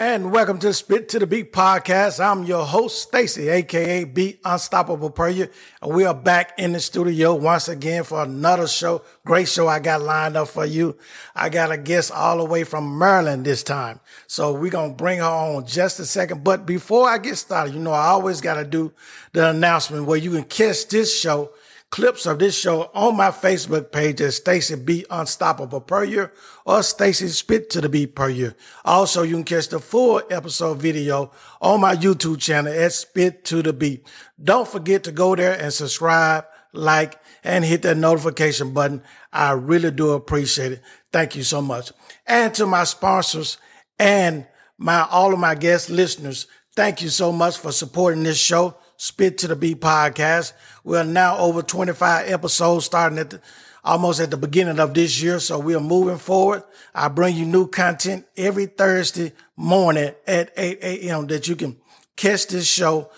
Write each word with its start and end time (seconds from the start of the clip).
And 0.00 0.30
welcome 0.30 0.60
to 0.60 0.72
Spit 0.72 1.08
to 1.08 1.18
the 1.18 1.26
Beat 1.26 1.52
podcast. 1.52 2.24
I'm 2.24 2.44
your 2.44 2.64
host, 2.64 3.02
Stacy, 3.02 3.48
aka 3.48 4.04
Beat 4.04 4.38
Unstoppable 4.44 5.10
Prayer. 5.10 5.50
And 5.82 5.92
we 5.92 6.04
are 6.04 6.14
back 6.14 6.56
in 6.56 6.70
the 6.70 6.78
studio 6.78 7.34
once 7.34 7.68
again 7.68 8.04
for 8.04 8.22
another 8.22 8.68
show. 8.68 9.02
Great 9.26 9.48
show 9.48 9.66
I 9.66 9.80
got 9.80 10.02
lined 10.02 10.36
up 10.36 10.46
for 10.46 10.64
you. 10.64 10.96
I 11.34 11.48
got 11.48 11.72
a 11.72 11.76
guest 11.76 12.12
all 12.12 12.38
the 12.38 12.44
way 12.44 12.62
from 12.62 12.96
Maryland 12.96 13.44
this 13.44 13.64
time. 13.64 13.98
So 14.28 14.52
we're 14.52 14.70
going 14.70 14.90
to 14.90 14.96
bring 14.96 15.18
her 15.18 15.24
on 15.24 15.66
just 15.66 15.98
a 15.98 16.06
second. 16.06 16.44
But 16.44 16.64
before 16.64 17.08
I 17.08 17.18
get 17.18 17.34
started, 17.34 17.74
you 17.74 17.80
know, 17.80 17.90
I 17.90 18.06
always 18.06 18.40
got 18.40 18.54
to 18.54 18.64
do 18.64 18.92
the 19.32 19.50
announcement 19.50 20.06
where 20.06 20.16
you 20.16 20.30
can 20.30 20.44
catch 20.44 20.86
this 20.86 21.20
show 21.20 21.50
clips 21.90 22.26
of 22.26 22.38
this 22.38 22.58
show 22.58 22.90
on 22.94 23.16
my 23.16 23.30
Facebook 23.30 23.90
page 23.90 24.20
at 24.20 24.34
Stacy 24.34 24.76
B 24.76 25.04
Unstoppable 25.10 25.80
per 25.80 26.04
year 26.04 26.32
or 26.66 26.82
Stacy 26.82 27.28
Spit 27.28 27.70
to 27.70 27.80
the 27.80 27.88
Beat 27.88 28.14
per 28.14 28.28
year. 28.28 28.54
Also, 28.84 29.22
you 29.22 29.34
can 29.34 29.44
catch 29.44 29.68
the 29.68 29.78
full 29.78 30.22
episode 30.30 30.78
video 30.78 31.30
on 31.60 31.80
my 31.80 31.94
YouTube 31.96 32.40
channel 32.40 32.72
at 32.72 32.92
Spit 32.92 33.44
to 33.46 33.62
the 33.62 33.72
Beat. 33.72 34.06
Don't 34.42 34.68
forget 34.68 35.04
to 35.04 35.12
go 35.12 35.34
there 35.34 35.58
and 35.58 35.72
subscribe, 35.72 36.44
like, 36.72 37.18
and 37.42 37.64
hit 37.64 37.82
that 37.82 37.96
notification 37.96 38.72
button. 38.74 39.02
I 39.32 39.52
really 39.52 39.90
do 39.90 40.10
appreciate 40.10 40.72
it. 40.72 40.82
Thank 41.12 41.36
you 41.36 41.42
so 41.42 41.62
much. 41.62 41.92
And 42.26 42.52
to 42.54 42.66
my 42.66 42.84
sponsors 42.84 43.56
and 43.98 44.46
my 44.76 45.06
all 45.10 45.32
of 45.32 45.38
my 45.38 45.54
guest 45.54 45.88
listeners, 45.90 46.46
thank 46.76 47.00
you 47.02 47.08
so 47.08 47.32
much 47.32 47.56
for 47.58 47.72
supporting 47.72 48.22
this 48.22 48.38
show. 48.38 48.76
Spit 49.00 49.38
to 49.38 49.46
the 49.46 49.54
Beat 49.54 49.80
podcast. 49.80 50.54
We're 50.82 51.04
now 51.04 51.38
over 51.38 51.62
25 51.62 52.28
episodes 52.28 52.84
starting 52.84 53.18
at 53.18 53.30
the, 53.30 53.40
almost 53.84 54.18
at 54.18 54.32
the 54.32 54.36
beginning 54.36 54.80
of 54.80 54.92
this 54.92 55.22
year. 55.22 55.38
So 55.38 55.60
we 55.60 55.76
are 55.76 55.80
moving 55.80 56.18
forward. 56.18 56.64
I 56.92 57.06
bring 57.06 57.36
you 57.36 57.46
new 57.46 57.68
content 57.68 58.26
every 58.36 58.66
Thursday 58.66 59.34
morning 59.56 60.14
at 60.26 60.52
8 60.56 60.80
a.m. 60.82 61.28
that 61.28 61.46
you 61.46 61.54
can 61.54 61.76
catch 62.16 62.48
this 62.48 62.66
show 62.66 63.08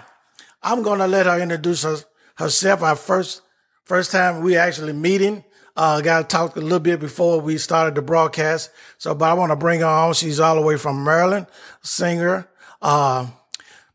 I'm 0.62 0.82
going 0.82 0.98
to 0.98 1.06
let 1.06 1.26
her 1.26 1.40
introduce 1.40 1.82
her, 1.82 1.96
herself. 2.36 2.82
Our 2.82 2.96
first, 2.96 3.42
first 3.84 4.12
time 4.12 4.42
we 4.42 4.56
actually 4.56 4.92
meeting. 4.92 5.44
Uh, 5.76 6.00
got 6.00 6.28
to 6.28 6.36
talk 6.36 6.56
a 6.56 6.60
little 6.60 6.80
bit 6.80 7.00
before 7.00 7.40
we 7.40 7.56
started 7.56 7.94
the 7.94 8.02
broadcast. 8.02 8.70
So, 8.98 9.14
but 9.14 9.30
I 9.30 9.34
want 9.34 9.50
to 9.50 9.56
bring 9.56 9.80
her 9.80 9.86
on. 9.86 10.14
She's 10.14 10.40
all 10.40 10.56
the 10.56 10.62
way 10.62 10.76
from 10.76 11.04
Maryland, 11.04 11.46
singer, 11.80 12.48
uh, 12.82 13.28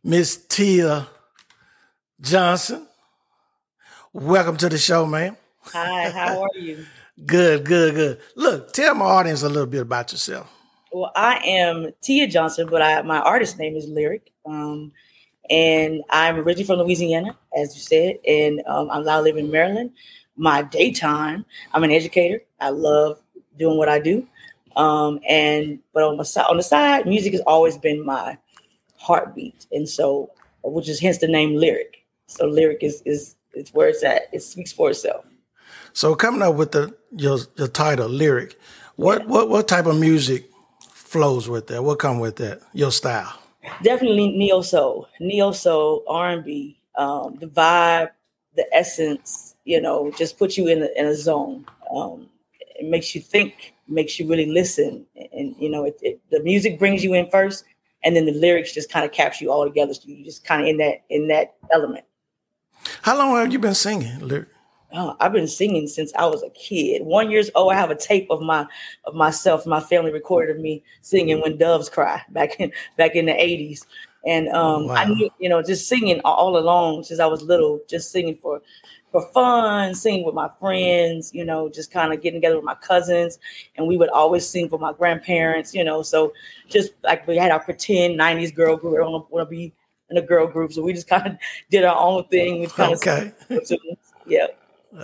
Miss 0.04 0.38
Tia 0.48 1.08
Johnson. 2.22 2.88
Welcome 4.14 4.58
to 4.58 4.70
the 4.70 4.78
show, 4.78 5.06
man. 5.06 5.36
Hi, 5.74 6.10
how 6.10 6.42
are 6.44 6.58
you? 6.58 6.86
good, 7.26 7.66
good, 7.66 7.94
good. 7.94 8.22
Look, 8.36 8.72
tell 8.72 8.96
my 8.96 9.06
audience 9.06 9.44
a 9.44 9.50
little 9.50 9.66
bit 9.66 9.82
about 9.82 10.12
yourself. 10.12 10.55
Well, 10.96 11.12
I 11.14 11.42
am 11.44 11.92
Tia 12.00 12.26
Johnson, 12.26 12.70
but 12.72 12.82
I, 12.82 13.02
my 13.02 13.20
artist 13.20 13.60
name 13.60 13.76
is 13.76 13.86
Lyrik. 13.86 14.30
Um, 14.46 14.94
and 15.50 16.02
I'm 16.10 16.38
originally 16.38 16.64
from 16.64 16.80
Louisiana, 16.80 17.38
as 17.54 17.76
you 17.76 17.82
said, 17.82 18.20
and 18.26 18.62
um, 18.66 18.90
I 18.90 19.02
now 19.02 19.20
live 19.20 19.36
in 19.36 19.52
Maryland. 19.52 19.92
My 20.38 20.62
daytime, 20.62 21.44
I'm 21.74 21.84
an 21.84 21.92
educator. 21.92 22.40
I 22.62 22.70
love 22.70 23.20
doing 23.60 23.78
what 23.78 23.90
I 23.90 24.00
do. 24.00 24.26
Um, 24.78 25.20
and 25.28 25.80
but 25.94 26.04
on 26.04 26.16
the 26.16 26.24
side, 26.24 26.46
on 26.50 26.56
the 26.56 26.64
side, 26.64 27.06
music 27.06 27.34
has 27.34 27.42
always 27.42 27.78
been 27.78 28.06
my 28.06 28.38
heartbeat, 28.96 29.66
and 29.74 29.90
so 29.90 30.32
which 30.64 30.88
is 30.88 31.02
hence 31.02 31.18
the 31.18 31.28
name 31.28 31.56
Lyrik. 31.56 32.06
So 32.28 32.50
Lyrik 32.50 32.84
is 32.84 33.02
is 33.06 33.36
it's 33.54 33.74
where 33.74 33.90
it's 33.90 34.02
at. 34.06 34.30
It 34.32 34.44
speaks 34.44 34.72
for 34.72 34.92
itself. 34.92 35.26
So 35.92 36.16
coming 36.16 36.42
up 36.42 36.56
with 36.56 36.72
the 36.72 36.96
your 37.12 37.40
your 37.58 37.68
title 37.68 38.08
Lyrik, 38.08 38.56
what 38.96 39.24
yeah. 39.24 39.28
what 39.28 39.50
what 39.50 39.68
type 39.68 39.88
of 39.88 40.00
music 40.00 40.52
flows 41.06 41.48
with 41.48 41.68
that? 41.68 41.84
What 41.84 42.00
come 42.00 42.20
with 42.20 42.38
that? 42.38 42.62
Your 42.74 42.92
style? 42.92 43.34
Definitely 43.82 44.38
neo 44.38 44.62
soul, 44.62 45.08
neo 45.20 45.52
soul, 45.52 46.04
R 46.08 46.30
and 46.30 46.44
B. 46.44 46.80
Um, 46.98 47.38
the 47.40 47.48
vibe, 47.48 48.10
the 48.56 48.66
essence, 48.74 49.56
you 49.66 49.82
know, 49.82 50.12
just 50.18 50.38
put 50.38 50.58
you 50.58 50.68
in 50.68 50.84
a, 50.84 50.90
in 50.96 51.06
a 51.06 51.16
zone. 51.16 51.66
Um, 51.94 52.30
it 52.60 52.90
makes 52.90 53.16
you 53.16 53.22
think, 53.22 53.74
makes 53.88 54.20
you 54.20 54.28
really 54.28 54.46
listen, 54.46 55.06
and 55.34 55.56
you 55.58 55.70
know, 55.70 55.86
it, 55.86 55.98
it, 56.02 56.20
the 56.32 56.42
music 56.42 56.80
brings 56.80 57.04
you 57.04 57.14
in 57.14 57.30
first, 57.30 57.66
and 58.04 58.16
then 58.16 58.26
the 58.26 58.34
lyrics 58.34 58.74
just 58.74 58.90
kind 58.92 59.06
of 59.06 59.12
capture 59.12 59.44
you 59.44 59.52
all 59.52 59.66
together. 59.66 59.94
So 59.94 60.04
you 60.06 60.24
just 60.24 60.44
kind 60.44 60.62
of 60.62 60.68
in 60.68 60.78
that 60.78 61.04
in 61.10 61.28
that 61.28 61.56
element. 61.72 62.06
How 63.02 63.18
long 63.18 63.36
have 63.36 63.52
you 63.52 63.60
been 63.60 63.76
singing 63.76 64.20
Lyrik? 64.20 64.48
Oh, 64.96 65.16
I've 65.20 65.34
been 65.34 65.48
singing 65.48 65.88
since 65.88 66.14
I 66.16 66.26
was 66.26 66.44
a 66.44 66.50
kid. 66.52 67.04
One 67.04 67.32
years 67.32 67.50
old, 67.56 67.74
I 67.74 67.76
have 67.76 67.92
a 67.92 67.96
tape 67.96 68.28
of 68.30 68.42
my 68.42 68.66
of 69.06 69.16
myself. 69.16 69.66
My 69.66 69.80
family 69.80 70.12
recorded 70.12 70.56
of 70.56 70.62
me 70.62 70.84
singing 71.02 71.42
"When 71.42 71.58
Doves 71.58 71.90
Cry" 71.90 72.22
back 72.30 72.60
in 72.60 72.72
back 72.98 73.16
in 73.16 73.26
the 73.26 73.42
eighties, 73.42 73.86
and 74.26 74.48
um, 74.50 74.88
wow. 74.88 74.96
I 74.96 75.06
knew 75.06 75.30
you 75.40 75.50
know 75.50 75.62
just 75.62 75.88
singing 75.88 76.22
all 76.24 76.58
along 76.58 77.04
since 77.04 77.20
I 77.20 77.26
was 77.26 77.42
little, 77.42 77.82
just 77.88 78.12
singing 78.12 78.38
for 78.42 78.62
for 79.12 79.26
fun, 79.32 79.96
singing 79.96 80.26
with 80.26 80.36
my 80.36 80.50
friends, 80.60 81.34
you 81.34 81.46
know, 81.46 81.70
just 81.70 81.90
kind 81.90 82.12
of 82.12 82.22
getting 82.22 82.42
together 82.42 82.58
with 82.58 82.66
my 82.66 82.76
cousins, 82.76 83.40
and 83.78 83.88
we 83.88 83.96
would 83.96 84.10
always 84.10 84.46
sing 84.46 84.68
for 84.68 84.78
my 84.78 84.92
grandparents, 84.92 85.74
you 85.74 85.86
know. 85.86 86.02
So 86.02 86.34
just 86.70 86.92
like 87.04 87.26
we 87.28 87.38
had 87.38 87.52
our 87.52 87.62
pretend 87.62 88.20
'90s 88.20 88.54
girl 88.54 88.76
group, 88.76 88.98
I 88.98 89.08
want 89.08 89.30
to 89.32 89.46
be 89.46 89.74
in 90.10 90.18
a 90.18 90.22
girl 90.22 90.48
group, 90.48 90.74
so 90.74 90.82
we 90.82 90.94
just 90.94 91.08
kind 91.08 91.28
of 91.28 91.38
did 91.70 91.86
our 91.86 91.98
own 91.98 92.26
thing. 92.26 92.60
We 92.60 92.68
kind 92.68 92.96
okay. 92.96 93.32
of 93.50 93.72
yeah. 94.28 94.48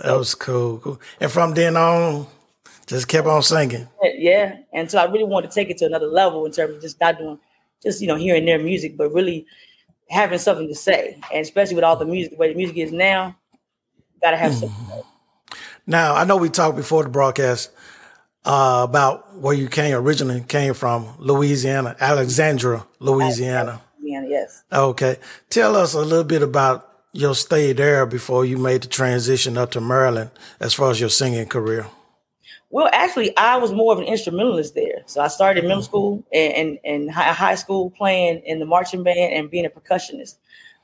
That 0.04 0.16
was 0.16 0.34
cool, 0.34 0.78
cool. 0.78 1.00
And 1.20 1.30
from 1.30 1.54
then 1.54 1.76
on, 1.76 2.26
just 2.86 3.08
kept 3.08 3.26
on 3.26 3.42
singing. 3.42 3.88
Yeah. 4.02 4.56
And 4.72 4.90
so 4.90 4.98
I 4.98 5.04
really 5.04 5.24
wanted 5.24 5.50
to 5.50 5.54
take 5.54 5.70
it 5.70 5.78
to 5.78 5.86
another 5.86 6.06
level 6.06 6.46
in 6.46 6.52
terms 6.52 6.76
of 6.76 6.82
just 6.82 7.00
not 7.00 7.18
doing 7.18 7.38
just, 7.82 8.00
you 8.00 8.06
know, 8.06 8.16
hearing 8.16 8.44
their 8.44 8.58
music, 8.58 8.96
but 8.96 9.12
really 9.12 9.46
having 10.08 10.38
something 10.38 10.68
to 10.68 10.74
say. 10.74 11.18
And 11.32 11.42
especially 11.42 11.74
with 11.74 11.84
all 11.84 11.96
the 11.96 12.04
music, 12.04 12.32
the 12.32 12.36
way 12.38 12.48
the 12.52 12.56
music 12.56 12.76
is 12.76 12.92
now, 12.92 13.36
gotta 14.22 14.36
have 14.36 14.52
mm. 14.52 14.60
something. 14.60 15.02
Now, 15.86 16.14
I 16.14 16.24
know 16.24 16.36
we 16.36 16.48
talked 16.48 16.76
before 16.76 17.02
the 17.02 17.08
broadcast 17.08 17.70
uh, 18.44 18.86
about 18.88 19.36
where 19.36 19.54
you 19.54 19.68
came 19.68 19.94
originally 19.94 20.40
came 20.42 20.74
from, 20.74 21.08
Louisiana, 21.18 21.96
Alexandria, 22.00 22.86
Louisiana. 23.00 23.82
Louisiana, 24.00 24.26
yes. 24.28 24.62
Okay. 24.72 25.16
Tell 25.50 25.76
us 25.76 25.94
a 25.94 26.00
little 26.00 26.24
bit 26.24 26.42
about 26.42 26.91
your 27.12 27.34
stay 27.34 27.72
there 27.72 28.06
before 28.06 28.44
you 28.44 28.56
made 28.56 28.82
the 28.82 28.88
transition 28.88 29.58
up 29.58 29.70
to 29.72 29.80
Maryland 29.80 30.30
as 30.60 30.74
far 30.74 30.90
as 30.90 31.00
your 31.00 31.10
singing 31.10 31.46
career? 31.46 31.86
Well, 32.70 32.88
actually, 32.92 33.36
I 33.36 33.58
was 33.58 33.70
more 33.70 33.92
of 33.92 33.98
an 33.98 34.06
instrumentalist 34.06 34.74
there. 34.74 35.02
So 35.04 35.20
I 35.20 35.28
started 35.28 35.62
in 35.62 35.68
middle 35.68 35.82
school 35.82 36.24
and, 36.32 36.78
and, 36.84 37.06
and 37.06 37.10
high 37.10 37.54
school 37.54 37.90
playing 37.90 38.38
in 38.46 38.60
the 38.60 38.64
marching 38.64 39.02
band 39.02 39.34
and 39.34 39.50
being 39.50 39.66
a 39.66 39.70
percussionist. 39.70 40.36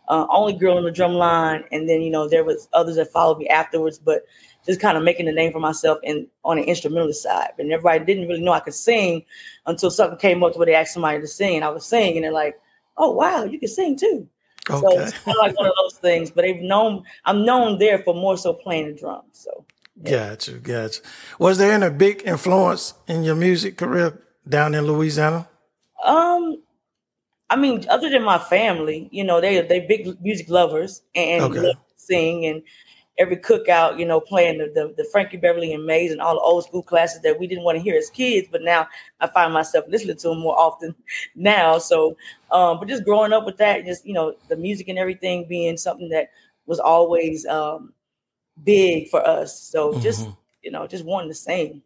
Uh, 0.09 0.27
only 0.31 0.53
girl 0.55 0.77
on 0.79 0.85
the 0.85 0.91
drum 0.91 1.13
line, 1.13 1.65
and 1.71 1.87
then 1.87 2.01
you 2.01 2.11
know 2.11 2.27
there 2.27 2.45
was 2.45 2.67
others 2.73 2.97
that 2.97 3.13
followed 3.13 3.37
me 3.37 3.47
afterwards. 3.49 3.99
But 3.99 4.25
just 4.65 4.81
kind 4.81 4.97
of 4.97 5.03
making 5.05 5.27
the 5.27 5.33
name 5.33 5.53
for 5.53 5.61
myself 5.61 5.99
in 6.03 6.27
on 6.45 6.57
the 6.57 6.63
instrumentalist 6.63 7.23
side. 7.23 7.51
And 7.59 7.71
everybody 7.71 8.05
didn't 8.07 8.27
really 8.27 8.41
know 8.41 8.53
I 8.53 8.61
could 8.61 8.73
sing 8.73 9.25
until 9.67 9.91
something 9.91 10.19
came 10.19 10.43
up 10.43 10.53
to 10.53 10.59
where 10.59 10.65
they 10.65 10.75
asked 10.75 10.95
somebody 10.95 11.21
to 11.21 11.27
sing, 11.27 11.57
and 11.57 11.65
I 11.65 11.69
was 11.69 11.85
singing, 11.85 12.17
and 12.17 12.25
they're 12.25 12.33
like, 12.33 12.59
"Oh 12.97 13.13
wow, 13.13 13.45
you 13.45 13.59
can 13.59 13.69
sing 13.69 13.99
too." 13.99 14.27
Okay. 14.71 14.97
So 14.97 15.01
it's 15.01 15.19
kind 15.19 15.37
of 15.37 15.43
like 15.43 15.57
one 15.57 15.67
of 15.67 15.73
those 15.81 15.99
things. 15.99 16.31
But 16.31 16.43
they've 16.43 16.61
known 16.61 17.05
I'm 17.25 17.45
known 17.45 17.79
there 17.79 17.99
for 17.99 18.15
more 18.15 18.37
so 18.37 18.53
playing 18.53 18.87
the 18.89 18.93
drums. 18.95 19.25
So 19.33 19.65
yeah. 20.03 20.31
gotcha, 20.31 20.53
gotcha. 20.53 21.01
Was 21.39 21.59
there 21.59 21.73
any 21.73 21.91
big 21.95 22.23
influence 22.25 22.95
in 23.07 23.25
your 23.25 23.35
music 23.35 23.77
career 23.77 24.21
down 24.49 24.75
in 24.75 24.87
Louisiana? 24.87 25.49
Um, 26.05 26.63
I 27.51 27.57
mean, 27.57 27.85
other 27.89 28.11
than 28.11 28.23
my 28.23 28.39
family, 28.39 29.09
you 29.11 29.25
know, 29.25 29.41
they 29.41 29.61
they 29.63 29.81
big 29.81 30.21
music 30.23 30.49
lovers 30.49 31.03
and 31.15 31.45
okay. 31.45 31.75
sing 31.97 32.47
and 32.47 32.63
every 33.19 33.37
cookout, 33.37 33.99
you 33.99 34.07
know, 34.07 34.21
playing 34.21 34.59
the, 34.59 34.67
the, 34.67 34.95
the, 34.97 35.09
Frankie 35.11 35.37
Beverly 35.37 35.73
and 35.73 35.85
Maze 35.85 36.13
and 36.13 36.21
all 36.21 36.35
the 36.35 36.41
old 36.41 36.65
school 36.65 36.83
classes 36.83 37.21
that 37.23 37.39
we 37.39 37.47
didn't 37.47 37.65
want 37.65 37.77
to 37.77 37.83
hear 37.83 37.97
as 37.97 38.11
kids, 38.11 38.49
but 38.51 38.63
now 38.63 38.87
I 39.21 39.27
find 39.27 39.53
myself 39.53 39.85
listening 39.89 40.17
to 40.19 40.29
them 40.29 40.39
more 40.39 40.59
often 40.59 40.95
now. 41.35 41.79
So, 41.79 42.17
um, 42.53 42.79
but 42.79 42.89
just 42.89 43.05
growing 43.05 43.33
up 43.33 43.45
with 43.45 43.57
that, 43.59 43.85
just 43.85 44.07
you 44.07 44.15
know, 44.15 44.35
the 44.49 44.57
music 44.57 44.89
and 44.89 44.99
everything 44.99 45.47
being 45.49 45.77
something 45.77 46.09
that 46.11 46.31
was 46.67 46.79
always 46.79 47.45
um, 47.47 47.93
big 48.65 49.09
for 49.09 49.27
us. 49.27 49.61
So 49.61 49.99
just 50.01 50.23
mm-hmm. 50.23 50.33
you 50.63 50.71
know, 50.71 50.87
just 50.87 51.05
wanting 51.05 51.31
to 51.31 51.35
sing. 51.35 51.83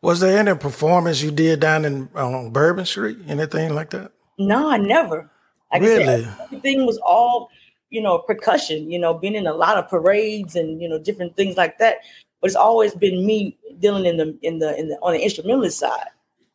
Was 0.00 0.18
there 0.18 0.36
any 0.36 0.56
performance 0.56 1.22
you 1.22 1.30
did 1.30 1.60
down 1.60 1.84
in 1.84 2.08
on 2.14 2.50
Bourbon 2.50 2.84
Street? 2.86 3.18
Anything 3.28 3.74
like 3.74 3.90
that? 3.90 4.12
No, 4.38 4.68
I 4.70 4.76
never. 4.76 5.30
Like 5.72 5.82
I 5.82 5.84
Really? 5.84 6.04
said, 6.24 6.34
everything 6.42 6.86
was 6.86 6.98
all, 6.98 7.50
you 7.92 8.00
know, 8.00 8.18
percussion, 8.18 8.90
you 8.90 8.98
know, 8.98 9.12
being 9.12 9.34
in 9.34 9.46
a 9.46 9.52
lot 9.52 9.76
of 9.76 9.88
parades 9.88 10.56
and, 10.56 10.80
you 10.80 10.88
know, 10.88 10.98
different 10.98 11.36
things 11.36 11.56
like 11.56 11.78
that. 11.78 11.98
But 12.40 12.48
it's 12.48 12.56
always 12.56 12.94
been 12.94 13.26
me 13.26 13.56
dealing 13.78 14.06
in 14.06 14.16
the 14.16 14.36
in 14.42 14.58
the 14.58 14.76
in 14.78 14.88
the 14.88 14.96
on 15.02 15.12
the 15.12 15.22
instrumentalist 15.22 15.78
side, 15.78 16.08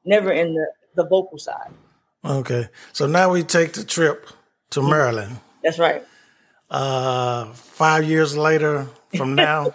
never 0.04 0.32
in 0.32 0.56
the 0.56 0.66
the 0.96 1.08
vocal 1.08 1.38
side. 1.38 1.72
Okay. 2.26 2.68
So 2.92 3.06
now 3.06 3.32
we 3.32 3.44
take 3.44 3.74
the 3.74 3.86
trip 3.86 4.28
to 4.72 4.82
Maryland. 4.82 5.40
That's 5.64 5.80
right. 5.80 6.04
Uh, 6.70 7.46
five 7.54 8.04
years 8.04 8.36
later 8.36 8.88
from 9.16 9.36
now. 9.48 9.74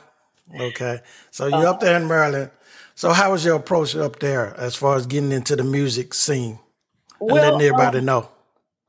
okay. 0.60 1.00
So 1.30 1.46
you're 1.46 1.66
up 1.66 1.80
there 1.80 1.98
in 1.98 2.08
Maryland. 2.08 2.50
So 2.94 3.12
how 3.12 3.32
was 3.32 3.44
your 3.44 3.56
approach 3.56 3.96
up 3.96 4.18
there 4.18 4.54
as 4.58 4.74
far 4.74 4.96
as 4.96 5.06
getting 5.06 5.32
into 5.32 5.56
the 5.56 5.64
music 5.64 6.12
scene 6.12 6.58
and 7.20 7.30
letting 7.30 7.62
everybody 7.62 8.00
um, 8.00 8.04
know? 8.04 8.28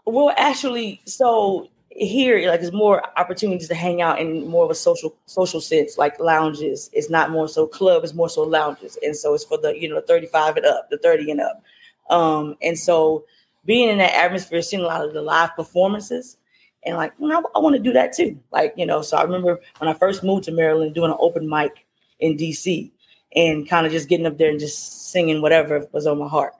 Well, 0.05 0.33
actually, 0.35 1.01
so 1.05 1.69
here, 1.95 2.50
like, 2.50 2.62
there's 2.62 2.74
more 2.74 3.04
opportunities 3.18 3.68
to 3.68 3.75
hang 3.75 4.01
out 4.01 4.19
in 4.19 4.48
more 4.48 4.66
of 4.66 4.72
a 4.72 4.75
social 4.75 5.16
social 5.25 5.62
sense, 5.62 5.98
like 5.98 6.19
lounges. 6.19 6.90
It's 6.94 7.10
not 7.10 7.30
more 7.30 7.48
so 7.48 7.68
club; 7.68 8.04
it's 8.04 8.13
more 8.13 8.30
so 8.30 8.42
lounges, 8.44 8.98
and 9.04 9.16
so 9.16 9.34
it's 9.34 9.44
for 9.44 9.57
the 9.57 9.80
you 9.80 9.88
know 9.90 9.95
the 9.95 10.07
35 10.07 10.57
and 10.57 10.66
up, 10.66 10.90
the 10.90 10.98
30 10.98 11.31
and 11.31 11.42
up. 11.42 11.63
Um, 12.10 12.56
and 12.62 12.78
so 12.78 13.25
being 13.66 13.90
in 13.90 14.00
that 14.00 14.13
atmosphere, 14.13 14.62
seeing 14.62 14.84
a 14.84 14.88
lot 14.88 15.06
of 15.06 15.13
the 15.13 15.22
live 15.22 15.56
performances, 15.56 16.38
and 16.86 16.98
like, 16.98 17.18
know, 17.19 17.44
I, 17.56 17.60
want 17.60 17.75
to 17.75 17.81
do 17.81 17.94
that 17.94 18.13
too. 18.13 18.40
Like, 18.51 18.74
you 18.75 18.86
know, 18.86 19.01
so 19.01 19.18
I 19.18 19.24
remember 19.24 19.60
when 19.78 19.90
I 19.90 19.94
first 19.94 20.24
moved 20.24 20.45
to 20.45 20.51
Maryland, 20.51 20.95
doing 20.95 21.12
an 21.12 21.18
open 21.19 21.48
mic 21.48 21.86
in 22.19 22.38
DC, 22.38 22.92
and 23.36 23.68
kind 23.68 23.86
of 23.86 23.92
just 23.92 24.10
getting 24.10 24.25
up 24.25 24.38
there 24.38 24.50
and 24.50 24.60
just 24.60 25.12
singing 25.12 25.42
whatever 25.42 25.88
was 25.92 26.07
on 26.07 26.18
my 26.18 26.28
heart. 26.28 26.54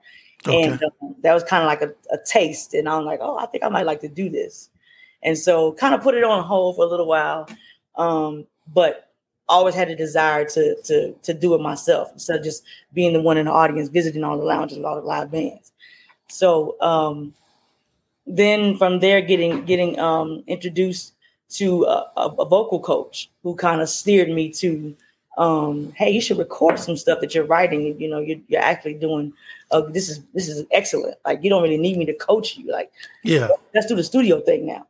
And 0.46 0.84
um, 0.84 1.16
that 1.22 1.34
was 1.34 1.44
kind 1.44 1.64
of 1.64 1.68
like 1.68 1.82
a, 1.82 1.94
a 2.14 2.20
taste. 2.26 2.74
And 2.74 2.90
I'm 2.90 3.06
like, 3.06 3.20
oh, 3.22 3.38
I 3.38 3.46
think 3.46 3.64
I 3.64 3.70
might 3.70 3.86
like 3.86 4.02
to 4.02 4.10
do 4.10 4.30
this. 4.30 4.70
And 5.24 5.38
so 5.38 5.74
kind 5.74 5.94
of 5.96 6.02
put 6.02 6.16
it 6.16 6.24
on 6.24 6.44
hold 6.44 6.76
for 6.76 6.86
a 6.86 6.88
little 6.88 7.08
while. 7.08 7.48
Um, 7.96 8.46
but 8.74 9.10
always 9.50 9.76
had 9.76 9.90
a 9.90 9.96
desire 9.96 10.46
to 10.46 10.76
to 10.84 11.14
to 11.22 11.34
do 11.34 11.54
it 11.54 11.62
myself 11.62 12.10
instead 12.14 12.38
of 12.38 12.44
just 12.44 12.64
being 12.94 13.14
the 13.14 13.22
one 13.22 13.38
in 13.38 13.46
the 13.46 13.52
audience 13.52 13.90
visiting 13.90 14.24
all 14.24 14.38
the 14.38 14.44
lounges 14.44 14.78
with 14.78 14.86
all 14.86 14.96
the 14.96 15.02
live 15.02 15.32
bands. 15.32 15.72
So 16.30 16.76
um 16.82 17.34
then 18.26 18.78
from 18.78 19.00
there 19.00 19.22
getting 19.22 19.66
getting 19.66 20.00
um 20.00 20.44
introduced 20.48 21.14
to 21.50 21.84
a, 21.84 22.12
a, 22.18 22.28
a 22.40 22.46
vocal 22.46 22.80
coach 22.80 23.30
who 23.44 23.54
kind 23.56 23.82
of 23.82 23.90
steered 23.90 24.30
me 24.30 24.50
to 24.50 24.96
um 25.38 25.92
hey 25.98 26.10
you 26.10 26.22
should 26.22 26.38
record 26.38 26.80
some 26.80 26.96
stuff 26.96 27.20
that 27.20 27.36
you're 27.36 27.44
writing 27.46 28.00
you 28.00 28.08
know 28.08 28.20
you're, 28.20 28.40
you're 28.48 28.62
actually 28.62 28.94
doing 28.94 29.34
uh, 29.72 29.82
this 29.82 30.08
is 30.08 30.22
this 30.34 30.48
is 30.48 30.64
excellent 30.72 31.18
like 31.26 31.44
you 31.44 31.50
don't 31.50 31.64
really 31.64 31.78
need 31.78 31.98
me 31.98 32.06
to 32.06 32.14
coach 32.14 32.56
you 32.56 32.72
like 32.72 32.92
Yeah. 33.24 33.50
let's 33.74 33.88
do 33.88 33.96
the 33.96 34.04
studio 34.04 34.40
thing 34.42 34.66
now 34.66 34.88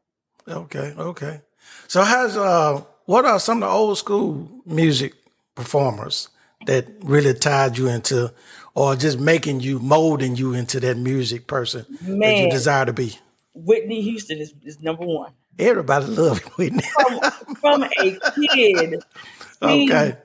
Okay. 0.47 0.93
Okay. 0.97 1.41
So 1.87 2.03
how's 2.03 2.37
uh 2.37 2.81
what 3.05 3.25
are 3.25 3.39
some 3.39 3.61
of 3.63 3.69
the 3.69 3.73
old 3.75 3.97
school 3.97 4.49
music 4.65 5.13
performers 5.55 6.29
that 6.65 6.87
really 7.03 7.33
tied 7.33 7.77
you 7.77 7.87
into 7.87 8.33
or 8.75 8.95
just 8.95 9.19
making 9.19 9.59
you 9.59 9.79
molding 9.79 10.35
you 10.35 10.53
into 10.53 10.79
that 10.79 10.97
music 10.97 11.47
person 11.47 11.85
that 12.21 12.37
you 12.39 12.47
desire 12.49 12.85
to 12.85 12.93
be? 12.93 13.17
whitney 13.55 14.01
houston 14.01 14.39
is, 14.39 14.53
is 14.63 14.81
number 14.81 15.05
one 15.05 15.31
Everybody 15.59 16.07
love 16.07 16.39
Whitney. 16.57 16.81
from, 16.81 17.19
from 17.61 17.83
a 17.83 17.89
kid 17.89 18.19
seeing 18.41 19.01
Okay. 19.93 20.17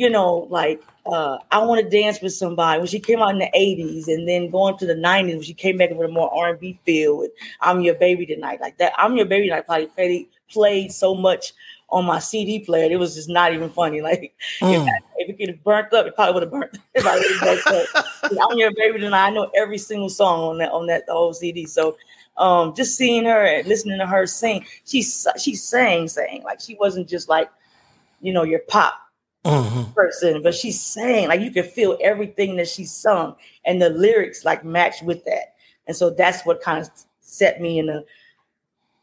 You 0.00 0.10
know, 0.10 0.46
like 0.50 0.82
uh, 1.06 1.38
I 1.50 1.58
want 1.58 1.82
to 1.82 1.88
dance 1.90 2.20
with 2.20 2.32
somebody 2.34 2.78
when 2.78 2.86
she 2.86 3.00
came 3.00 3.20
out 3.20 3.30
in 3.30 3.38
the 3.38 3.50
'80s, 3.54 4.08
and 4.08 4.28
then 4.28 4.50
going 4.50 4.76
to 4.78 4.86
the 4.86 4.94
'90s 4.94 5.34
when 5.34 5.42
she 5.42 5.54
came 5.54 5.76
back 5.76 5.90
with 5.90 6.08
a 6.08 6.12
more 6.12 6.32
R&B 6.34 6.78
feel. 6.84 7.18
With 7.18 7.30
"I'm 7.60 7.80
Your 7.80 7.94
Baby 7.94 8.26
Tonight," 8.26 8.60
like 8.60 8.78
that. 8.78 8.92
"I'm 8.98 9.16
Your 9.16 9.26
Baby 9.26 9.48
Tonight" 9.48 9.66
probably 9.66 9.86
played, 9.86 10.26
played 10.50 10.92
so 10.92 11.14
much 11.14 11.52
on 11.92 12.04
my 12.04 12.20
CD 12.20 12.60
player, 12.60 12.88
it 12.88 13.00
was 13.00 13.16
just 13.16 13.28
not 13.28 13.52
even 13.52 13.68
funny. 13.68 14.00
Like 14.02 14.32
Mm. 14.60 14.74
if, 14.74 14.80
I- 14.82 14.98
if 15.16 15.28
it 15.28 15.38
could 15.38 15.48
have 15.48 15.64
burnt 15.64 15.92
up, 15.92 16.06
it 16.06 16.14
probably 16.14 16.34
would 16.34 16.42
have 16.44 16.52
burnt. 16.52 16.78
It 16.94 17.02
probably 17.02 17.26
burnt 17.40 17.66
up. 17.66 18.06
"I'm 18.50 18.56
Your 18.58 18.70
Baby 18.76 19.00
Tonight." 19.00 19.26
I 19.26 19.30
know 19.30 19.50
every 19.56 19.78
single 19.78 20.08
song 20.08 20.40
on 20.40 20.58
that 20.58 20.70
on 20.72 20.86
that 20.86 21.04
old 21.08 21.36
CD. 21.36 21.66
So 21.66 21.96
um, 22.36 22.74
just 22.74 22.96
seeing 22.96 23.24
her 23.24 23.44
and 23.44 23.66
listening 23.66 23.98
to 23.98 24.06
her 24.06 24.26
sing, 24.26 24.64
she 24.86 25.02
she 25.02 25.54
sang, 25.56 26.06
sang 26.08 26.42
like 26.44 26.60
she 26.60 26.74
wasn't 26.76 27.08
just 27.08 27.28
like 27.28 27.50
you 28.22 28.32
know 28.32 28.44
your 28.44 28.60
pop 28.60 28.94
Mhm. 29.44 29.94
person, 29.94 30.42
but 30.42 30.54
she 30.54 30.70
sang 30.72 31.28
like 31.28 31.40
you 31.40 31.50
could 31.50 31.66
feel 31.66 31.96
everything 32.02 32.56
that 32.56 32.68
she 32.68 32.84
sung, 32.84 33.34
and 33.64 33.80
the 33.80 33.90
lyrics 33.90 34.44
like 34.44 34.64
matched 34.64 35.02
with 35.02 35.24
that, 35.24 35.54
and 35.86 35.96
so 35.96 36.10
that's 36.10 36.44
what 36.44 36.60
kind 36.60 36.82
of 36.82 36.90
set 37.20 37.60
me 37.60 37.78
in 37.78 37.88
a 37.88 38.02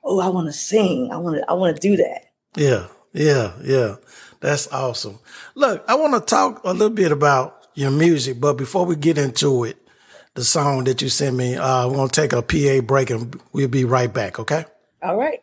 oh 0.03 0.19
I 0.19 0.29
want 0.29 0.47
to 0.47 0.53
sing, 0.53 1.11
I 1.11 1.17
want 1.17 1.37
to 1.37 1.49
I 1.49 1.53
want 1.53 1.75
to 1.75 1.81
do 1.81 1.97
that. 1.97 2.25
Yeah, 2.55 2.87
yeah, 3.13 3.53
yeah. 3.63 3.95
That's 4.39 4.67
awesome. 4.71 5.19
Look, 5.55 5.83
I 5.87 5.95
want 5.95 6.13
to 6.13 6.21
talk 6.21 6.61
a 6.63 6.71
little 6.71 6.89
bit 6.91 7.11
about 7.11 7.67
your 7.73 7.91
music, 7.91 8.39
but 8.39 8.53
before 8.53 8.85
we 8.85 8.95
get 8.95 9.17
into 9.17 9.63
it, 9.63 9.77
the 10.35 10.43
song 10.43 10.83
that 10.83 11.01
you 11.01 11.09
sent 11.09 11.35
me, 11.35 11.55
uh, 11.55 11.87
we're 11.87 11.95
gonna 11.95 12.09
take 12.09 12.33
a 12.33 12.41
PA 12.43 12.81
break 12.81 13.09
and 13.09 13.39
we'll 13.53 13.67
be 13.67 13.85
right 13.85 14.13
back, 14.13 14.39
okay? 14.39 14.65
All 15.01 15.15
right. 15.15 15.41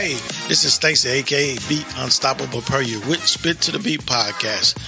Hey, 0.00 0.14
this 0.48 0.64
is 0.64 0.72
Stacy, 0.72 1.10
aka 1.10 1.58
Beat 1.68 1.84
Unstoppable 1.98 2.62
Per 2.62 2.80
You 2.80 3.00
with 3.00 3.22
Spit 3.26 3.60
to 3.60 3.70
the 3.70 3.78
Beat 3.78 4.00
podcast. 4.06 4.78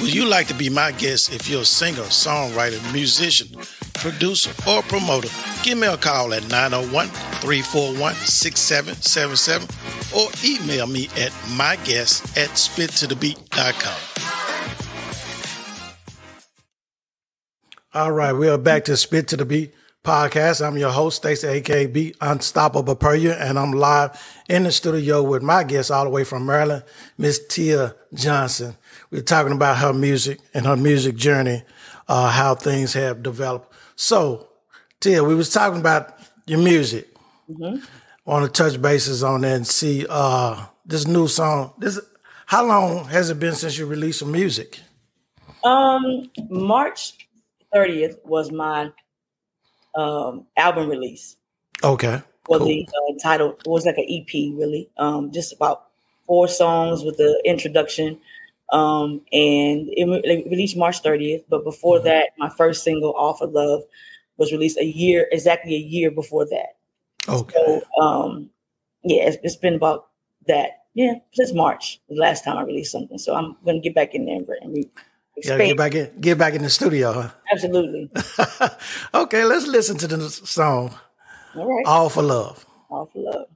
Would 0.00 0.14
you 0.14 0.24
like 0.24 0.46
to 0.46 0.54
be 0.54 0.70
my 0.70 0.92
guest 0.92 1.30
if 1.30 1.46
you're 1.46 1.60
a 1.60 1.66
singer, 1.66 2.04
songwriter, 2.04 2.80
musician, 2.90 3.48
producer, 3.92 4.50
or 4.66 4.80
promoter? 4.84 5.28
Give 5.62 5.76
me 5.76 5.88
a 5.88 5.98
call 5.98 6.32
at 6.32 6.48
901 6.48 7.08
341 7.08 8.14
6777 8.14 9.68
or 10.16 10.30
email 10.42 10.86
me 10.86 11.04
at 11.20 11.32
myguest 11.52 12.38
at 12.38 12.48
spittothebeat.com. 12.56 14.00
All 17.92 18.12
right, 18.12 18.32
we 18.32 18.48
are 18.48 18.56
back 18.56 18.86
to 18.86 18.96
Spit 18.96 19.28
to 19.28 19.36
the 19.36 19.44
Beat 19.44 19.74
podcast. 20.02 20.66
I'm 20.66 20.76
your 20.76 20.90
host, 20.90 21.18
Stacey, 21.18 21.46
AKB, 21.46 22.16
Unstoppable 22.20 22.96
Per 22.96 23.14
You, 23.14 23.30
and 23.30 23.56
I'm 23.56 23.72
live 23.72 24.20
in 24.48 24.64
the 24.64 24.72
studio 24.72 25.22
with 25.22 25.42
my 25.42 25.62
guest 25.62 25.92
all 25.92 26.04
the 26.04 26.10
way 26.10 26.24
from 26.24 26.44
Maryland, 26.44 26.82
Miss 27.18 27.46
Tia 27.46 27.94
Johnson. 28.12 28.76
We're 29.10 29.22
talking 29.22 29.52
about 29.52 29.78
her 29.78 29.92
music 29.92 30.40
and 30.54 30.66
her 30.66 30.76
music 30.76 31.14
journey, 31.14 31.62
uh, 32.08 32.30
how 32.30 32.56
things 32.56 32.94
have 32.94 33.22
developed. 33.22 33.72
So, 33.94 34.48
Tia, 34.98 35.22
we 35.22 35.36
was 35.36 35.50
talking 35.50 35.78
about 35.78 36.18
your 36.46 36.58
music. 36.58 37.08
Want 37.48 38.44
to 38.44 38.48
touch 38.50 38.82
bases 38.82 39.22
on 39.22 39.42
that 39.42 39.54
and 39.54 39.66
see 39.66 40.04
uh, 40.08 40.66
this 40.84 41.06
new 41.06 41.28
song. 41.28 41.74
This 41.78 42.00
how 42.46 42.66
long 42.66 43.04
has 43.06 43.30
it 43.30 43.38
been 43.38 43.54
since 43.54 43.78
you 43.78 43.86
released 43.86 44.18
some 44.18 44.32
music? 44.32 44.80
Um, 45.62 46.28
March 46.50 47.28
30th 47.72 48.16
was 48.24 48.50
my 48.50 48.90
um 49.94 50.46
album 50.56 50.88
release. 50.88 51.36
Okay, 51.84 52.20
was 52.48 52.58
cool. 52.58 52.68
the 52.68 52.88
uh, 52.88 53.18
title 53.22 53.56
was 53.66 53.86
like 53.86 53.98
an 53.98 54.06
EP 54.08 54.32
really, 54.56 54.88
um, 54.98 55.30
just 55.32 55.52
about 55.52 55.86
four 56.26 56.46
songs 56.48 57.02
with 57.02 57.16
the 57.16 57.40
introduction, 57.44 58.18
um, 58.70 59.20
and 59.32 59.88
it 59.92 60.04
re- 60.06 60.44
released 60.48 60.76
March 60.76 61.02
30th. 61.02 61.44
But 61.48 61.64
before 61.64 61.98
Mhm. 61.98 62.04
that, 62.04 62.30
my 62.38 62.48
first 62.50 62.84
single, 62.84 63.12
"All 63.12 63.34
for 63.34 63.46
Love," 63.46 63.82
was 64.38 64.52
released 64.52 64.78
a 64.78 64.84
year 64.84 65.28
exactly 65.32 65.74
a 65.74 65.78
year 65.78 66.10
before 66.10 66.46
that. 66.46 66.76
Okay. 67.28 67.54
So, 67.54 67.82
um, 68.00 68.50
yeah, 69.04 69.24
it's, 69.28 69.36
it's 69.42 69.56
been 69.56 69.74
about 69.74 70.08
that. 70.46 70.84
Yeah, 70.94 71.14
since 71.32 71.52
March, 71.52 72.00
the 72.08 72.16
last 72.16 72.44
time 72.44 72.58
I 72.58 72.62
released 72.62 72.92
something. 72.92 73.18
So 73.18 73.34
I'm 73.34 73.56
gonna 73.64 73.80
get 73.80 73.94
back 73.94 74.14
in 74.14 74.26
there 74.26 74.36
and, 74.36 74.48
and 74.62 74.74
re- 74.76 74.90
Yeah, 75.36 75.54
expand. 75.54 75.68
get 75.68 75.76
back 75.78 75.94
in, 75.94 76.20
get 76.20 76.38
back 76.38 76.54
in 76.54 76.62
the 76.62 76.70
studio, 76.70 77.12
Huh? 77.12 77.30
Absolutely. 77.50 78.10
okay, 79.14 79.44
let's 79.44 79.66
listen 79.66 79.96
to 79.98 80.06
the 80.06 80.28
song 80.30 80.94
All 81.56 81.66
right. 81.66 81.84
"All 81.86 82.08
for 82.10 82.22
Love." 82.22 82.66
All 82.90 83.08
for 83.12 83.22
love. 83.22 83.46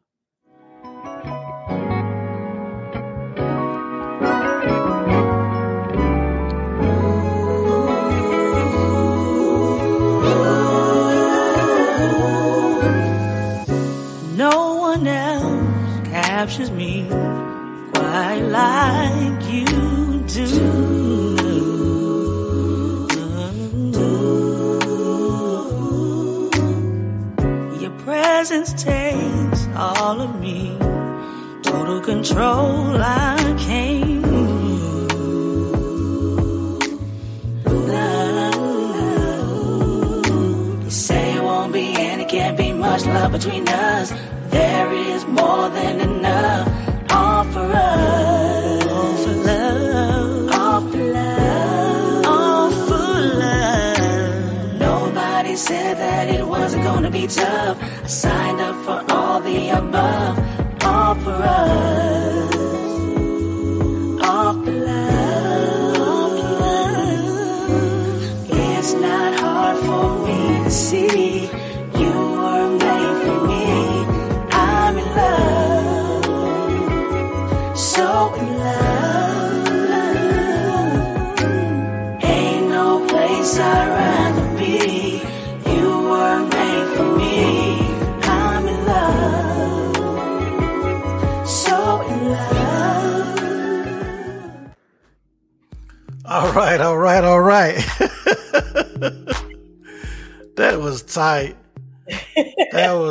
No 14.36 14.76
one 14.76 15.06
else 15.06 16.06
captures 16.08 16.70
me 16.70 17.06
quite 17.94 18.40
like 18.40 19.42
you 19.50 19.64
takes 28.64 29.66
all 29.76 30.20
of 30.20 30.40
me. 30.40 30.76
Total 31.62 32.00
control, 32.00 32.96
I 32.96 33.36
can't 33.58 34.22
lose. 34.22 34.82
Love. 37.64 38.54
You 40.84 40.90
say 40.90 41.34
it 41.34 41.42
won't 41.42 41.72
be, 41.72 41.94
and 41.96 42.20
it 42.22 42.28
can't 42.28 42.56
be 42.56 42.72
much 42.72 43.04
love 43.06 43.32
between 43.32 43.68
us. 43.68 44.12
There 44.50 44.92
is 44.92 45.24
more 45.26 45.68
than 45.68 46.00
enough. 46.00 46.25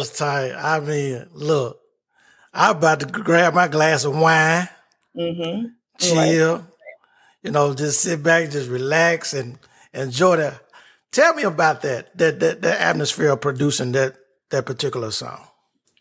Was 0.10 0.18
tight. 0.18 0.52
I 0.54 0.80
mean, 0.80 1.28
look, 1.34 1.80
I'm 2.54 2.78
about 2.78 3.00
to 3.02 3.06
grab 3.08 3.54
my 3.54 3.68
glass 3.68 4.06
of 4.06 4.18
wine, 4.18 4.70
Mm-hmm. 5.18 5.68
chill, 5.98 6.68
you 7.42 7.52
know, 7.52 7.74
just 7.74 8.02
sit 8.02 8.22
back, 8.22 8.50
just 8.52 8.70
relax 8.70 9.34
and 9.34 9.58
enjoy 9.94 10.38
that. 10.38 10.62
Tell 11.12 11.34
me 11.34 11.44
about 11.44 11.82
that, 11.84 12.18
that 12.18 12.40
that 12.42 12.62
that 12.62 12.82
atmosphere 12.82 13.32
of 13.32 13.40
producing 13.42 13.94
that 13.94 14.16
that 14.50 14.66
particular 14.66 15.12
song. 15.12 15.42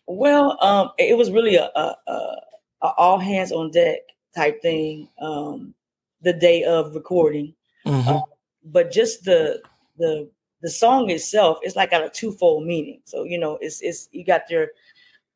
Well, 0.07 0.57
um, 0.61 0.89
it 0.97 1.17
was 1.17 1.31
really 1.31 1.55
a, 1.55 1.69
a, 1.75 1.95
a, 2.07 2.35
a 2.83 2.87
all 2.97 3.17
hands 3.19 3.51
on 3.53 3.71
deck 3.71 3.99
type 4.35 4.61
thing. 4.61 5.07
Um, 5.21 5.73
the 6.21 6.33
day 6.33 6.63
of 6.63 6.93
recording, 6.93 7.55
Mhm. 7.87 8.21
but 8.65 8.91
just 8.91 9.23
the 9.23 9.61
the 9.97 10.29
the 10.65 10.71
song 10.71 11.11
itself 11.11 11.59
is 11.63 11.75
like 11.75 11.91
got 11.91 12.03
a 12.03 12.09
twofold 12.09 12.65
meaning. 12.65 12.99
So 13.05 13.23
you 13.23 13.37
know, 13.37 13.59
it's 13.61 13.81
it's 13.83 14.09
you 14.11 14.25
got 14.25 14.49
your 14.49 14.69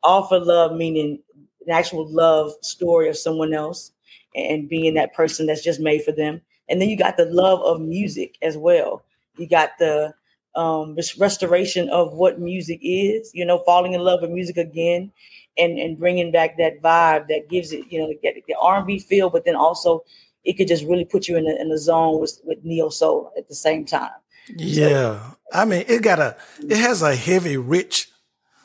for 0.03 0.39
love 0.39 0.74
meaning 0.75 1.19
an 1.67 1.71
actual 1.71 2.12
love 2.12 2.51
story 2.63 3.09
of 3.09 3.15
someone 3.15 3.53
else 3.53 3.91
and 4.36 4.67
being 4.67 4.95
that 4.95 5.13
person 5.13 5.45
that's 5.45 5.63
just 5.63 5.79
made 5.79 6.03
for 6.03 6.12
them, 6.12 6.41
and 6.67 6.81
then 6.81 6.89
you 6.89 6.98
got 6.98 7.15
the 7.15 7.25
love 7.25 7.62
of 7.62 7.79
music 7.79 8.39
as 8.41 8.57
well. 8.57 9.03
You 9.38 9.48
got 9.48 9.77
the 9.77 10.15
um 10.55 10.95
res- 10.95 11.19
restoration 11.19 11.88
of 11.89 12.13
what 12.13 12.39
music 12.39 12.79
is. 12.81 13.29
You 13.36 13.45
know, 13.45 13.59
falling 13.59 13.93
in 13.93 14.01
love 14.01 14.21
with 14.21 14.31
music 14.31 14.57
again. 14.57 15.12
And, 15.57 15.77
and 15.77 16.00
bringing 16.00 16.31
back 16.31 16.57
that 16.57 16.81
vibe 16.81 17.27
that 17.27 17.50
gives 17.50 17.74
it, 17.74 17.83
you 17.91 18.00
know, 18.00 18.13
get 18.24 18.36
the 18.48 18.55
R&B 18.62 18.98
feel, 19.00 19.29
but 19.29 19.43
then 19.43 19.57
also 19.57 20.05
it 20.45 20.53
could 20.53 20.69
just 20.69 20.86
really 20.86 21.03
put 21.03 21.27
you 21.27 21.36
in 21.36 21.45
a, 21.48 21.55
in 21.62 21.69
a 21.69 21.77
zone 21.77 22.21
with, 22.21 22.39
with 22.45 22.63
neo 22.63 22.88
soul 22.88 23.33
at 23.38 23.50
the 23.50 23.55
same 23.55 23.86
time. 23.86 24.12
Yeah, 24.56 25.20
I 25.53 25.65
mean, 25.65 25.86
it 25.88 26.01
got 26.01 26.20
a 26.20 26.36
it 26.62 26.77
has 26.77 27.01
a 27.01 27.15
heavy, 27.15 27.58
rich 27.58 28.08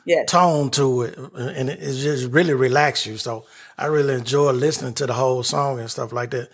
Yes. 0.07 0.29
tone 0.29 0.69
to 0.71 1.01
it, 1.01 1.17
and 1.17 1.67
it, 1.67 1.79
just 1.79 2.31
really 2.31 2.53
relax 2.53 3.07
you. 3.07 3.17
So 3.17 3.45
I 3.75 3.87
really 3.87 4.13
enjoy 4.13 4.51
listening 4.51 4.93
to 4.95 5.07
the 5.07 5.13
whole 5.13 5.41
song 5.41 5.79
and 5.79 5.89
stuff 5.89 6.13
like 6.13 6.29
that. 6.29 6.49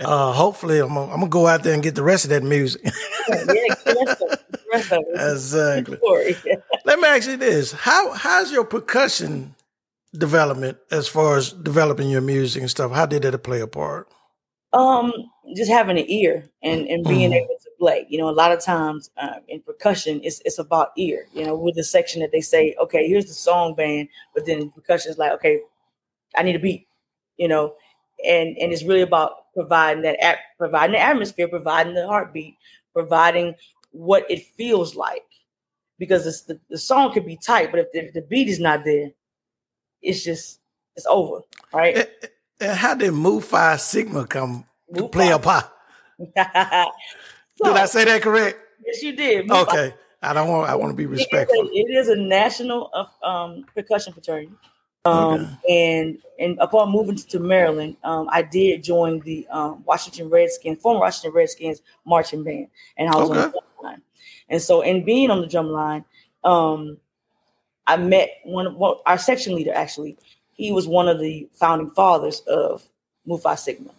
Uh, 0.00 0.32
hopefully, 0.32 0.80
I'm 0.80 0.88
gonna, 0.88 1.12
I'm 1.12 1.20
gonna 1.20 1.28
go 1.28 1.46
out 1.46 1.62
there 1.62 1.72
and 1.72 1.84
get 1.84 1.94
the 1.94 2.02
rest 2.02 2.24
of 2.24 2.30
that 2.30 2.42
music. 2.42 2.82
yeah, 2.84 2.90
the 3.28 4.04
rest 4.04 4.22
of 4.22 4.32
it, 4.32 4.52
the 4.52 4.58
rest 4.72 4.92
of 4.92 5.04
it. 5.06 5.30
exactly. 5.32 5.98
Let 6.84 6.98
me 6.98 7.06
ask 7.06 7.28
you 7.28 7.36
this: 7.36 7.70
How 7.72 8.12
how's 8.12 8.50
your 8.50 8.64
percussion 8.64 9.54
development 10.12 10.76
as 10.90 11.06
far 11.06 11.36
as 11.36 11.52
developing 11.52 12.10
your 12.10 12.20
music 12.22 12.60
and 12.62 12.70
stuff? 12.70 12.90
How 12.90 13.06
did 13.06 13.22
that 13.22 13.38
play 13.38 13.60
a 13.60 13.68
part? 13.68 14.08
Um, 14.72 15.12
just 15.54 15.70
having 15.70 15.98
an 15.98 16.10
ear 16.10 16.48
and 16.62 16.86
and 16.88 17.04
being 17.04 17.30
Mhm. 17.30 17.36
able 17.36 17.56
to 17.62 17.70
play. 17.78 18.06
You 18.08 18.18
know, 18.18 18.28
a 18.28 18.32
lot 18.32 18.52
of 18.52 18.60
times 18.60 19.10
um, 19.18 19.40
in 19.48 19.60
percussion, 19.62 20.20
it's 20.24 20.40
it's 20.44 20.58
about 20.58 20.92
ear. 20.96 21.28
You 21.34 21.44
know, 21.44 21.56
with 21.56 21.74
the 21.76 21.84
section 21.84 22.20
that 22.22 22.32
they 22.32 22.40
say, 22.40 22.74
okay, 22.80 23.06
here's 23.08 23.26
the 23.26 23.34
song 23.34 23.74
band, 23.74 24.08
but 24.34 24.46
then 24.46 24.70
percussion 24.70 25.10
is 25.10 25.18
like, 25.18 25.32
okay, 25.32 25.60
I 26.36 26.42
need 26.42 26.56
a 26.56 26.60
beat. 26.60 26.88
You 27.36 27.48
know, 27.48 27.74
and 28.26 28.56
and 28.58 28.72
it's 28.72 28.82
really 28.84 29.02
about 29.02 29.52
providing 29.54 30.02
that 30.02 30.22
at, 30.24 30.38
providing 30.58 30.92
the 30.92 31.00
atmosphere, 31.00 31.48
providing 31.48 31.94
the 31.94 32.06
heartbeat, 32.06 32.56
providing 32.92 33.54
what 33.92 34.28
it 34.30 34.42
feels 34.56 34.94
like. 34.96 35.22
Because 35.98 36.26
it's 36.26 36.42
the, 36.42 36.60
the 36.68 36.76
song 36.76 37.12
could 37.12 37.24
be 37.24 37.38
tight, 37.38 37.70
but 37.70 37.80
if 37.80 37.90
the, 37.92 38.04
if 38.04 38.12
the 38.12 38.20
beat 38.20 38.48
is 38.48 38.60
not 38.60 38.84
there, 38.84 39.10
it's 40.02 40.22
just 40.22 40.60
it's 40.94 41.06
over, 41.06 41.40
right? 41.72 41.96
And, 41.96 42.08
and 42.60 42.76
how 42.78 42.94
did 42.94 43.12
Mu 43.12 43.40
Phi 43.40 43.76
Sigma 43.76 44.26
come 44.26 44.66
play 45.10 45.30
a? 45.30 45.38
So, 47.58 47.64
Did 47.68 47.76
I 47.76 47.86
say 47.86 48.04
that 48.04 48.22
correct? 48.22 48.58
Yes, 48.84 49.02
you 49.02 49.12
did. 49.16 49.50
Okay, 49.50 49.94
I 50.22 50.32
don't 50.32 50.48
want. 50.48 50.68
I 50.68 50.74
want 50.74 50.90
to 50.92 50.96
be 50.96 51.04
It 51.04 51.06
is 51.06 51.12
a- 51.12 51.12
respectful. 51.12 51.68
It 51.72 51.90
is 51.90 52.08
a 52.08 52.16
national 52.16 52.90
of 52.92 53.08
um, 53.22 53.64
percussion 53.74 54.12
fraternity. 54.12 54.52
Um, 55.04 55.56
and 55.68 56.18
and 56.40 56.58
upon 56.60 56.90
moving 56.90 57.14
to 57.16 57.38
Maryland, 57.38 57.96
um, 58.02 58.28
I 58.30 58.42
did 58.42 58.82
join 58.82 59.20
the 59.20 59.46
um, 59.50 59.84
Washington 59.86 60.28
Redskins, 60.28 60.82
former 60.82 61.00
Washington 61.00 61.32
Redskins 61.32 61.80
marching 62.04 62.42
band, 62.42 62.68
and 62.98 63.08
I 63.08 63.16
was 63.16 63.30
on 63.30 63.36
the 63.36 63.42
Okay. 63.42 63.50
drum 63.52 63.64
line. 63.92 64.02
And 64.48 64.60
so, 64.60 64.82
in 64.82 65.04
being 65.04 65.30
on 65.30 65.40
the 65.40 65.46
drum 65.46 65.68
line, 65.70 66.04
um, 66.44 66.98
I 67.86 67.96
met 67.96 68.30
one 68.44 68.66
of 68.66 68.74
one, 68.74 68.96
our 69.06 69.16
section 69.16 69.54
leader. 69.54 69.72
Actually, 69.72 70.18
he 70.54 70.72
was 70.72 70.88
one 70.88 71.06
of 71.08 71.20
the 71.20 71.48
founding 71.52 71.90
fathers 71.90 72.40
of 72.48 72.82
Mu 73.26 73.38
Phi 73.38 73.54
Sigma, 73.54 73.90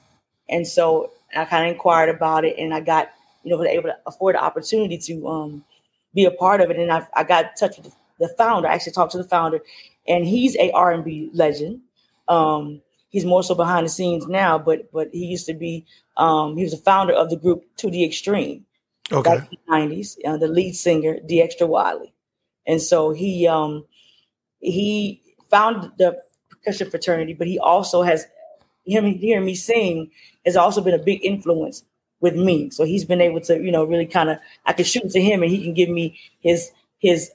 and 0.50 0.68
so 0.68 1.12
I 1.36 1.46
kind 1.46 1.66
of 1.68 1.74
inquired 1.74 2.10
about 2.10 2.46
it, 2.46 2.58
and 2.58 2.74
I 2.74 2.82
got 2.82 3.12
you 3.44 3.52
know 3.52 3.58
was 3.58 3.68
able 3.68 3.90
to 3.90 3.98
afford 4.06 4.36
the 4.36 4.44
opportunity 4.44 4.98
to 5.00 5.28
um, 5.28 5.66
be 6.14 6.26
a 6.26 6.32
part 6.32 6.62
of 6.62 6.70
it, 6.72 6.78
and 6.78 6.92
I, 6.92 7.08
I 7.16 7.24
got 7.24 7.46
in 7.46 7.52
touch 7.60 7.78
with 7.78 7.88
the, 7.88 8.28
the 8.28 8.34
founder. 8.38 8.68
I 8.68 8.74
actually 8.76 8.94
talked 8.94 9.14
to 9.14 9.18
the 9.18 9.24
founder, 9.24 9.60
and 10.08 10.26
he's 10.26 10.56
a 10.58 10.72
R 10.72 10.92
and 10.92 11.04
B 11.04 11.30
legend. 11.34 11.82
Um, 12.28 12.82
he's 13.10 13.26
more 13.26 13.44
so 13.44 13.56
behind 13.56 13.86
the 13.86 13.90
scenes 13.90 14.28
now, 14.28 14.58
but 14.60 14.92
but 14.92 15.10
he 15.14 15.26
used 15.26 15.48
to 15.48 15.54
be 15.54 15.86
um, 16.18 16.58
he 16.58 16.64
was 16.64 16.72
the 16.72 16.78
founder 16.78 17.14
of 17.14 17.30
the 17.30 17.38
group 17.38 17.64
To 17.78 17.90
the 17.90 18.06
Extreme 18.06 18.66
Okay. 19.12 19.40
back 19.40 19.50
in 19.52 19.58
the 19.68 19.74
90s, 19.74 20.18
uh, 20.26 20.38
the 20.38 20.48
lead 20.48 20.76
singer, 20.76 21.18
D. 21.26 21.42
Extra 21.42 21.68
Wiley. 21.68 22.14
And 22.68 22.82
so 22.82 23.12
he 23.12 23.48
um 23.48 23.86
he 24.60 25.22
founded 25.50 25.92
the 25.98 26.22
percussion 26.50 26.90
fraternity, 26.90 27.34
but 27.34 27.48
he 27.48 27.60
also 27.60 28.04
has 28.04 28.26
him 28.88 29.06
hearing 29.06 29.46
me 29.46 29.56
sing 29.56 30.10
has 30.46 30.56
also 30.58 30.82
been 30.82 30.94
a 30.94 31.04
big 31.04 31.24
influence 31.24 31.84
with 32.22 32.36
me. 32.36 32.70
So 32.72 32.84
he's 32.84 33.06
been 33.06 33.22
able 33.22 33.42
to, 33.42 33.62
you 33.62 33.72
know, 33.72 33.84
really 33.84 34.06
kind 34.06 34.30
of 34.30 34.40
I 34.66 34.74
can 34.74 34.86
shoot 34.86 35.10
to 35.12 35.22
him 35.22 35.44
and 35.44 35.52
he 35.52 35.64
can 35.64 35.74
give 35.74 35.90
me 35.90 36.20
his 36.40 36.72
his 37.00 37.32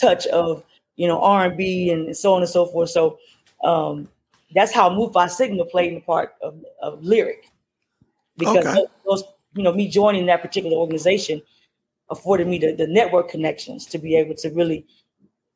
touch 0.00 0.26
of, 0.28 0.64
you 0.96 1.06
know, 1.06 1.20
R 1.20 1.46
and 1.46 1.56
B 1.56 1.90
and 1.90 2.16
so 2.16 2.34
on 2.34 2.42
and 2.42 2.50
so 2.50 2.66
forth. 2.66 2.90
So 2.90 3.18
um 3.62 4.08
that's 4.54 4.72
how 4.72 5.10
Phi 5.10 5.26
Sigma 5.26 5.64
played 5.64 5.88
in 5.88 5.94
the 5.96 6.00
part 6.00 6.34
of, 6.42 6.54
of 6.80 7.00
Lyrik. 7.00 7.44
Because 8.36 8.66
Okay. 8.66 8.74
those, 8.74 8.88
those, 9.06 9.24
you 9.54 9.62
know, 9.62 9.72
me 9.72 9.88
joining 9.88 10.26
that 10.26 10.42
particular 10.42 10.76
organization 10.76 11.42
afforded 12.10 12.46
me 12.46 12.58
the, 12.58 12.72
the 12.72 12.86
network 12.86 13.28
connections 13.28 13.86
to 13.86 13.98
be 13.98 14.16
able 14.16 14.34
to 14.36 14.50
really 14.50 14.86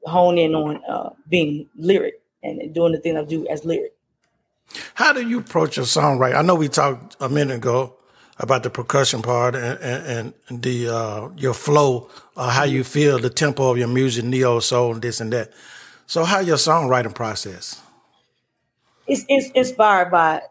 hone 0.05 0.39
in 0.39 0.55
on 0.55 0.83
uh, 0.89 1.11
being 1.29 1.69
Lyrik 1.81 2.15
and 2.43 2.73
doing 2.75 2.93
the 2.93 2.99
thing 2.99 3.17
I 3.17 3.25
do 3.25 3.47
as 3.49 3.63
Lyrik. 3.63 3.91
How 4.95 5.13
do 5.13 5.27
you 5.27 5.41
approach 5.41 5.77
your 5.79 5.87
songwriting? 5.87 6.37
I 6.37 6.43
know 6.43 6.55
we 6.57 6.69
talked 6.69 7.17
a 7.21 7.29
minute 7.29 7.57
ago 7.57 7.95
about 8.39 8.63
the 8.65 8.71
percussion 8.71 9.23
part 9.23 9.55
and, 9.57 9.81
and, 9.81 10.35
and 10.49 10.63
the 10.63 10.89
uh, 10.89 11.31
your 11.37 11.55
flow, 11.55 12.11
uh, 12.37 12.51
how 12.51 12.65
you 12.65 12.85
feel, 12.85 13.19
the 13.19 13.31
tempo 13.31 13.71
of 13.71 13.79
your 13.79 13.89
music, 13.89 14.25
neo 14.25 14.61
soul, 14.61 14.95
and 14.95 15.03
this 15.03 15.21
and 15.21 15.33
that. 15.33 15.53
So, 16.07 16.25
how 16.25 16.41
your 16.41 16.57
songwriting 16.59 17.15
process? 17.15 17.83
It's, 19.07 19.25
it's 19.29 19.51
inspired 19.53 20.11
by 20.11 20.43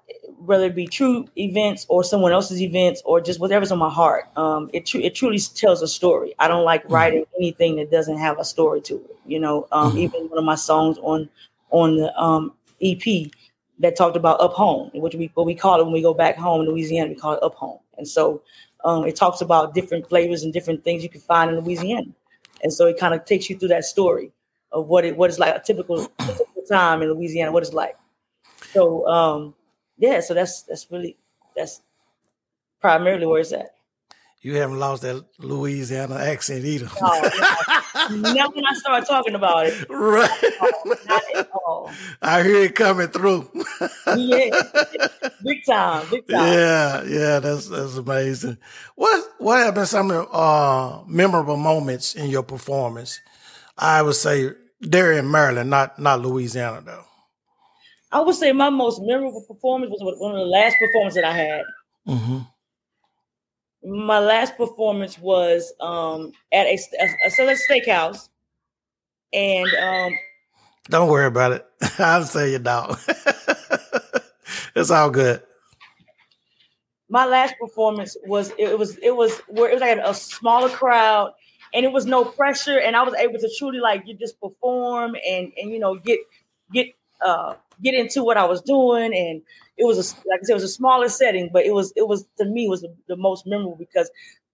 whether 0.46 0.66
it 0.66 0.76
be 0.76 0.88
true 0.88 1.28
events 1.38 1.86
or 1.90 2.04
someone 2.04 2.32
else's 2.34 2.62
events 2.62 3.02
or 3.06 3.22
just 3.22 3.40
whatever's 3.40 3.72
on 3.72 3.80
my 3.80 3.90
heart. 3.90 4.26
Um, 4.38 4.70
it 4.74 4.86
tru- 4.86 5.02
it 5.02 5.16
truly 5.16 5.40
tells 5.40 5.82
a 5.82 5.88
story. 5.88 6.36
I 6.40 6.48
don't 6.48 6.66
like 6.66 6.84
writing 6.90 7.26
anything 7.38 7.78
that 7.78 7.92
doesn't 7.92 8.18
have 8.20 8.40
a 8.40 8.46
story 8.46 8.82
to 8.82 8.96
it. 8.96 9.18
You 9.26 9.40
know, 9.40 9.68
um, 9.72 9.96
Mhm. 9.96 9.98
even 9.98 10.30
one 10.30 10.38
of 10.40 10.46
my 10.46 10.56
songs 10.56 10.98
on 11.00 11.30
on 11.72 11.98
the 11.98 12.16
um, 12.22 12.54
EP 12.82 13.32
that 13.80 13.96
talked 13.96 14.18
about 14.18 14.42
up 14.42 14.54
home, 14.54 14.90
which 14.94 15.16
we 15.16 15.32
what 15.34 15.46
we 15.46 15.56
call 15.56 15.80
it 15.80 15.84
when 15.84 15.94
we 15.94 16.02
go 16.02 16.14
back 16.14 16.36
home 16.36 16.62
in 16.62 16.68
Louisiana, 16.68 17.10
we 17.10 17.16
call 17.16 17.34
it 17.34 17.44
up 17.44 17.56
home. 17.56 17.80
And 17.98 18.08
so 18.08 18.42
um, 18.86 19.06
it 19.06 19.16
talks 19.16 19.42
about 19.42 19.74
different 19.74 20.08
flavors 20.08 20.44
and 20.44 20.54
different 20.54 20.84
things 20.84 21.04
you 21.04 21.10
can 21.10 21.22
find 21.22 21.52
in 21.52 21.60
Louisiana. 21.60 22.08
And 22.64 22.74
so 22.74 22.88
it 22.88 22.98
kind 23.00 23.14
of 23.14 23.26
takes 23.26 23.50
you 23.50 23.58
through 23.58 23.70
that 23.70 23.86
story 23.86 24.32
of 24.72 24.88
what 24.88 25.06
it 25.06 25.16
what 25.16 25.30
it's 25.30 25.40
like 25.40 25.56
a 25.56 25.60
typical, 25.60 26.08
typical 26.20 26.64
time 26.70 27.02
in 27.02 27.12
Louisiana, 27.12 27.52
what 27.52 27.64
it's 27.64 27.74
like. 27.74 27.98
So 28.74 29.08
um, 29.08 29.56
yeah, 29.98 30.20
so 30.22 30.34
that's 30.34 30.64
that's 30.64 30.88
really 30.92 31.18
that's 31.56 31.82
primarily 32.82 33.26
where 33.26 33.42
it's 33.42 33.52
at. 33.52 33.76
You 34.42 34.56
haven't 34.56 34.80
lost 34.80 35.02
that 35.02 35.26
Louisiana 35.40 36.16
accent 36.16 36.66
either. 36.66 36.90
Oh, 37.02 37.77
Not 38.10 38.56
when 38.56 38.64
I 38.66 38.74
start 38.76 39.06
talking 39.08 39.36
about 39.36 39.68
it. 39.68 39.76
right. 39.90 40.30
Oh, 40.60 40.84
not 41.06 41.24
at 41.36 41.44
all. 41.54 42.02
I 42.22 42.44
hear 42.44 42.64
it 42.64 42.76
coming 42.76 43.08
through. 43.08 43.50
Yeah, 44.10 44.52
big 45.44 45.60
time, 45.70 46.10
big 46.10 46.24
time. 46.30 46.60
Yeah, 46.60 47.04
yeah, 47.04 47.40
that's 47.40 47.68
that's 47.70 47.98
amazing. 47.98 48.58
What 48.96 49.24
what 49.40 49.60
have 49.66 49.76
been 49.76 49.86
some 49.86 50.12
uh 50.12 51.04
memorable 51.08 51.58
moments 51.58 52.16
in 52.16 52.30
your 52.30 52.44
performance? 52.44 53.20
I 53.78 54.02
would 54.02 54.16
say 54.16 54.52
there 54.82 55.14
in 55.14 55.30
Maryland, 55.32 55.70
not 55.70 56.00
not 56.00 56.22
Louisiana 56.22 56.82
though. 56.86 57.06
I 58.12 58.22
would 58.22 58.36
say 58.36 58.52
my 58.54 58.70
most 58.70 59.02
memorable 59.02 59.44
performance 59.48 59.92
was 59.92 60.18
one 60.20 60.32
of 60.34 60.40
the 60.40 60.46
last 60.46 60.78
performances 60.80 61.16
that 61.22 61.26
I 61.26 61.34
had. 61.34 61.62
hmm 62.06 62.40
My 63.88 64.20
last 64.20 64.58
performance 64.58 65.18
was 65.20 65.74
um, 65.80 66.34
at 66.52 66.68
a, 66.68 66.78
a, 67.02 67.28
a 67.28 67.32
Southern 67.32 67.58
Steakhouse, 67.58 68.30
and 69.34 69.68
um, 69.76 70.14
Don't 70.90 71.10
worry 71.10 71.28
about 71.28 71.54
it. 71.54 71.66
I'll 72.00 72.24
say 72.26 72.52
you 72.52 72.60
dog. 72.60 73.00
it's 74.76 74.92
all 74.92 75.10
good. 75.12 75.42
my 77.10 77.26
last 77.26 77.56
performance 77.60 78.18
was 78.26 78.52
it 78.58 78.78
was 78.78 78.98
it 78.98 79.16
was 79.16 79.40
where 79.48 79.70
it 79.70 79.74
was 79.74 79.82
like 79.82 79.98
a 80.04 80.14
smaller 80.14 80.70
crowd 80.70 81.32
and 81.74 81.86
it 81.86 81.92
was 81.94 82.06
no 82.06 82.26
pressure 82.26 82.80
and 82.80 82.96
I 82.96 83.04
was 83.04 83.14
able 83.16 83.40
to 83.40 83.50
truly 83.58 83.80
like 83.80 84.04
you 84.08 84.16
just 84.16 84.40
perform 84.42 85.16
and 85.28 85.52
and 85.62 85.72
you 85.72 85.80
know 85.80 85.96
get 85.96 86.20
get 86.74 86.88
uh 87.26 87.56
get 87.84 87.94
into 87.96 88.24
what 88.24 88.38
I 88.38 88.46
was 88.46 88.62
doing 88.62 89.14
and 89.16 89.42
it 89.78 89.86
was 89.86 89.98
a 89.98 90.28
like 90.30 90.40
I 90.42 90.44
said 90.44 90.52
it 90.54 90.56
was 90.56 90.64
a 90.64 90.68
smaller 90.70 91.10
setting 91.10 91.50
but 91.52 91.66
it 91.66 91.74
was 91.74 91.94
it 91.96 92.08
was 92.08 92.26
to 92.38 92.46
me 92.46 92.68
was 92.68 92.82
the, 92.82 92.94
the 93.08 93.16
most 93.16 93.46
memorable 93.48 93.76
because 93.78 94.10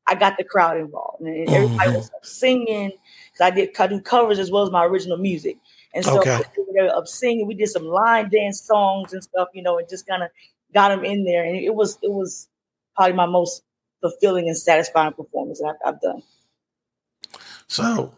I 0.08 0.16
got 0.16 0.38
the 0.38 0.44
crowd 0.44 0.78
involved 0.78 1.22
and 1.22 1.30
everybody 1.54 1.92
Mhm. 1.92 1.96
was 1.96 2.12
singing 2.24 2.92
because 3.32 3.42
I 3.42 3.50
did 3.52 3.70
I 3.80 3.88
do 3.88 4.02
covers 4.02 4.40
as 4.40 4.52
well 4.52 4.64
as 4.64 4.72
my 4.72 4.86
original 4.86 5.18
music 5.18 5.58
and 5.94 6.04
so 6.06 6.20
Okay. 6.20 6.40
they 6.76 6.82
were 6.84 6.90
up 6.96 7.08
singing 7.08 7.48
we 7.48 7.54
did 7.56 7.70
some 7.70 7.86
line 7.86 8.30
dance 8.30 8.62
songs 8.62 9.14
and 9.14 9.24
stuff 9.24 9.48
you 9.54 9.64
know 9.64 9.78
and 9.78 9.88
just 9.90 10.08
kind 10.08 10.24
of 10.24 10.30
got 10.74 10.90
them 10.90 11.06
in 11.06 11.24
there 11.24 11.44
and 11.44 11.56
it 11.56 11.74
was 11.76 11.98
it 12.02 12.12
was 12.12 12.50
probably 12.96 13.14
my 13.14 13.26
most 13.26 13.64
fulfilling 14.02 14.48
and 14.48 14.58
satisfying 14.58 15.14
performance 15.14 15.60
that 15.60 15.76
I've, 15.86 15.96
I've 15.96 16.02
done. 16.02 16.22
So, 17.68 18.16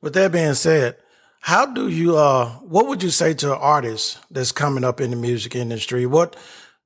with 0.00 0.14
that 0.14 0.32
being 0.32 0.54
said, 0.54 0.96
how 1.40 1.66
do 1.66 1.88
you 1.88 2.16
uh 2.16 2.50
what 2.60 2.88
would 2.88 3.02
you 3.02 3.10
say 3.10 3.34
to 3.34 3.52
an 3.52 3.58
artist 3.60 4.18
that's 4.30 4.52
coming 4.52 4.84
up 4.84 5.00
in 5.00 5.10
the 5.10 5.16
music 5.16 5.54
industry? 5.54 6.06
What 6.06 6.36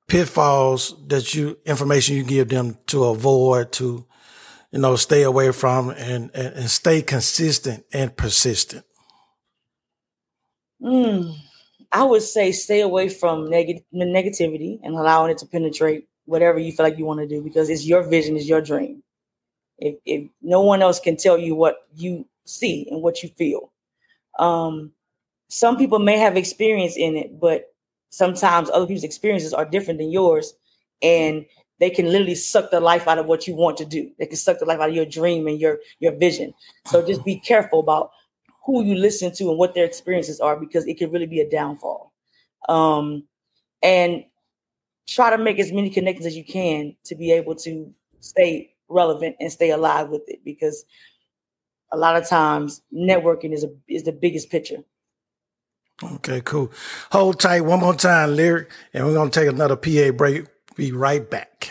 pitfalls 0.07 0.95
that 1.07 1.33
you 1.33 1.57
information 1.65 2.15
you 2.15 2.23
give 2.23 2.49
them 2.49 2.77
to 2.87 3.05
avoid 3.05 3.71
to 3.73 4.05
you 4.71 4.79
know 4.79 4.95
stay 4.95 5.23
away 5.23 5.51
from 5.51 5.89
and 5.89 6.31
and, 6.33 6.55
and 6.55 6.69
stay 6.69 7.01
consistent 7.01 7.85
and 7.93 8.15
persistent? 8.15 8.85
Mm, 10.81 11.35
I 11.91 12.03
would 12.03 12.21
say 12.23 12.51
stay 12.51 12.81
away 12.81 13.09
from 13.09 13.49
neg- 13.49 13.83
negativity 13.93 14.79
and 14.83 14.95
allowing 14.95 15.31
it 15.31 15.37
to 15.39 15.45
penetrate 15.45 16.07
whatever 16.25 16.59
you 16.59 16.71
feel 16.71 16.85
like 16.85 16.97
you 16.97 17.05
want 17.05 17.19
to 17.19 17.27
do 17.27 17.41
because 17.41 17.69
it's 17.69 17.85
your 17.85 18.03
vision, 18.03 18.35
it's 18.35 18.47
your 18.47 18.61
dream. 18.61 19.03
If, 19.77 19.95
if 20.05 20.29
no 20.41 20.61
one 20.61 20.81
else 20.81 20.99
can 20.99 21.17
tell 21.17 21.37
you 21.37 21.55
what 21.55 21.87
you 21.95 22.25
see 22.45 22.87
and 22.89 23.01
what 23.01 23.23
you 23.23 23.29
feel, 23.29 23.72
um, 24.39 24.91
some 25.49 25.77
people 25.77 25.99
may 25.99 26.17
have 26.17 26.37
experience 26.37 26.97
in 26.97 27.15
it, 27.15 27.39
but 27.39 27.73
sometimes 28.09 28.69
other 28.69 28.85
people's 28.85 29.03
experiences 29.03 29.53
are 29.53 29.65
different 29.65 29.99
than 29.99 30.11
yours, 30.11 30.53
and 31.01 31.45
they 31.79 31.89
can 31.89 32.05
literally 32.05 32.35
suck 32.35 32.71
the 32.71 32.79
life 32.79 33.07
out 33.07 33.17
of 33.17 33.25
what 33.25 33.47
you 33.47 33.55
want 33.55 33.77
to 33.77 33.85
do. 33.85 34.11
They 34.19 34.25
can 34.25 34.37
suck 34.37 34.59
the 34.59 34.65
life 34.65 34.79
out 34.79 34.89
of 34.89 34.95
your 34.95 35.05
dream 35.05 35.47
and 35.47 35.59
your 35.59 35.79
your 35.99 36.15
vision. 36.15 36.53
So 36.87 37.05
just 37.05 37.23
be 37.25 37.39
careful 37.39 37.79
about 37.79 38.11
who 38.65 38.83
you 38.83 38.95
listen 38.95 39.33
to 39.35 39.49
and 39.49 39.57
what 39.57 39.73
their 39.73 39.85
experiences 39.85 40.39
are 40.39 40.57
because 40.59 40.87
it 40.87 40.97
can 40.97 41.11
really 41.11 41.25
be 41.25 41.41
a 41.41 41.49
downfall. 41.49 42.13
Um, 42.69 43.25
and 43.81 44.23
try 45.07 45.29
to 45.29 45.37
make 45.37 45.59
as 45.59 45.71
many 45.71 45.89
connections 45.89 46.25
as 46.25 46.37
you 46.37 46.45
can 46.45 46.95
to 47.03 47.15
be 47.15 47.31
able 47.31 47.55
to 47.55 47.93
stay 48.21 48.73
relevant 48.87 49.35
and 49.39 49.51
stay 49.51 49.71
alive 49.71 50.09
with 50.09 50.21
it 50.27 50.39
because 50.45 50.85
a 51.93 51.97
lot 51.97 52.17
of 52.17 52.27
times 52.27 52.81
networking 52.93 53.53
is 53.53 53.63
a 53.63 53.69
is 53.87 54.03
the 54.03 54.11
biggest 54.13 54.49
picture. 54.49 54.83
Okay, 56.03 56.41
cool. 56.41 56.71
Hold 57.11 57.39
tight 57.39 57.61
one 57.61 57.79
more 57.79 57.95
time, 57.95 58.31
Lyrik, 58.31 58.67
and 58.93 59.05
we're 59.05 59.13
gonna 59.13 59.29
take 59.29 59.47
another 59.47 59.77
PA 59.77 60.11
break. 60.11 60.45
Be 60.75 60.91
right 60.91 61.29
back. 61.29 61.69